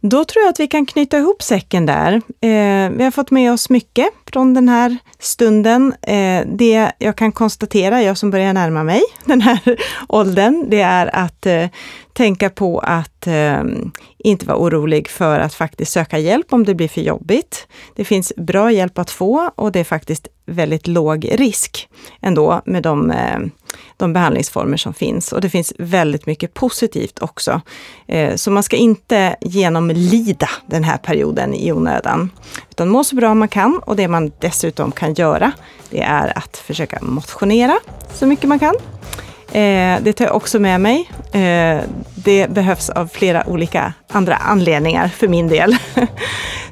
då 0.00 0.24
tror 0.24 0.42
jag 0.42 0.50
att 0.50 0.60
vi 0.60 0.66
kan 0.66 0.86
knyta 0.86 1.18
ihop 1.18 1.42
säcken 1.42 1.86
där. 1.86 2.12
Eh, 2.40 2.90
vi 2.90 3.04
har 3.04 3.10
fått 3.10 3.30
med 3.30 3.52
oss 3.52 3.70
mycket 3.70 4.08
från 4.34 4.54
den 4.54 4.68
här 4.68 4.96
stunden. 5.18 5.94
Eh, 6.02 6.46
det 6.46 6.92
jag 6.98 7.16
kan 7.16 7.32
konstatera, 7.32 8.02
jag 8.02 8.18
som 8.18 8.30
börjar 8.30 8.52
närma 8.52 8.84
mig 8.84 9.02
den 9.24 9.40
här 9.40 9.60
åldern, 10.08 10.70
det 10.70 10.80
är 10.80 11.16
att 11.16 11.46
eh, 11.46 11.66
tänka 12.12 12.50
på 12.50 12.78
att 12.78 13.26
eh, 13.26 13.62
inte 14.18 14.46
vara 14.46 14.58
orolig 14.58 15.08
för 15.08 15.40
att 15.40 15.54
faktiskt 15.54 15.92
söka 15.92 16.18
hjälp 16.18 16.52
om 16.52 16.64
det 16.64 16.74
blir 16.74 16.88
för 16.88 17.00
jobbigt. 17.00 17.66
Det 17.96 18.04
finns 18.04 18.32
bra 18.36 18.72
hjälp 18.72 18.98
att 18.98 19.10
få 19.10 19.50
och 19.54 19.72
det 19.72 19.80
är 19.80 19.84
faktiskt 19.84 20.28
väldigt 20.46 20.86
låg 20.86 21.28
risk 21.32 21.88
ändå 22.22 22.62
med 22.64 22.82
de, 22.82 23.10
eh, 23.10 23.38
de 23.96 24.12
behandlingsformer 24.12 24.76
som 24.76 24.94
finns. 24.94 25.32
Och 25.32 25.40
det 25.40 25.50
finns 25.50 25.72
väldigt 25.78 26.26
mycket 26.26 26.54
positivt 26.54 27.22
också. 27.22 27.60
Eh, 28.06 28.34
så 28.34 28.50
man 28.50 28.62
ska 28.62 28.76
inte 28.76 29.36
genomlida 29.40 30.48
den 30.66 30.84
här 30.84 30.96
perioden 30.96 31.54
i 31.54 31.72
onödan. 31.72 32.30
Utan 32.70 32.88
må 32.88 33.04
så 33.04 33.16
bra 33.16 33.34
man 33.34 33.48
kan 33.48 33.80
och 33.86 33.96
det 33.96 34.08
man 34.08 34.23
man 34.24 34.32
dessutom 34.40 34.92
kan 34.92 35.14
göra, 35.14 35.52
det 35.90 36.00
är 36.00 36.38
att 36.38 36.56
försöka 36.56 36.98
motionera 37.02 37.78
så 38.14 38.26
mycket 38.26 38.48
man 38.48 38.58
kan. 38.58 38.74
Eh, 39.52 40.02
det 40.02 40.12
tar 40.12 40.24
jag 40.24 40.36
också 40.36 40.58
med 40.58 40.80
mig. 40.80 41.10
Eh, 41.32 41.82
det 42.14 42.50
behövs 42.50 42.90
av 42.90 43.06
flera 43.08 43.46
olika 43.46 43.92
andra 44.08 44.36
anledningar 44.36 45.08
för 45.08 45.28
min 45.28 45.48
del. 45.48 45.76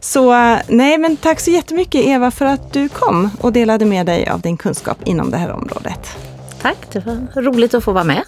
så 0.00 0.32
nej, 0.68 0.98
men 0.98 1.16
tack 1.16 1.40
så 1.40 1.50
jättemycket 1.50 2.04
Eva 2.04 2.30
för 2.30 2.46
att 2.46 2.72
du 2.72 2.88
kom 2.88 3.30
och 3.40 3.52
delade 3.52 3.84
med 3.84 4.06
dig 4.06 4.28
av 4.28 4.40
din 4.40 4.56
kunskap 4.56 4.98
inom 5.04 5.30
det 5.30 5.36
här 5.36 5.52
området. 5.52 6.16
Tack, 6.62 6.76
det 6.92 7.06
var 7.06 7.42
roligt 7.42 7.74
att 7.74 7.84
få 7.84 7.92
vara 7.92 8.04
med. 8.04 8.22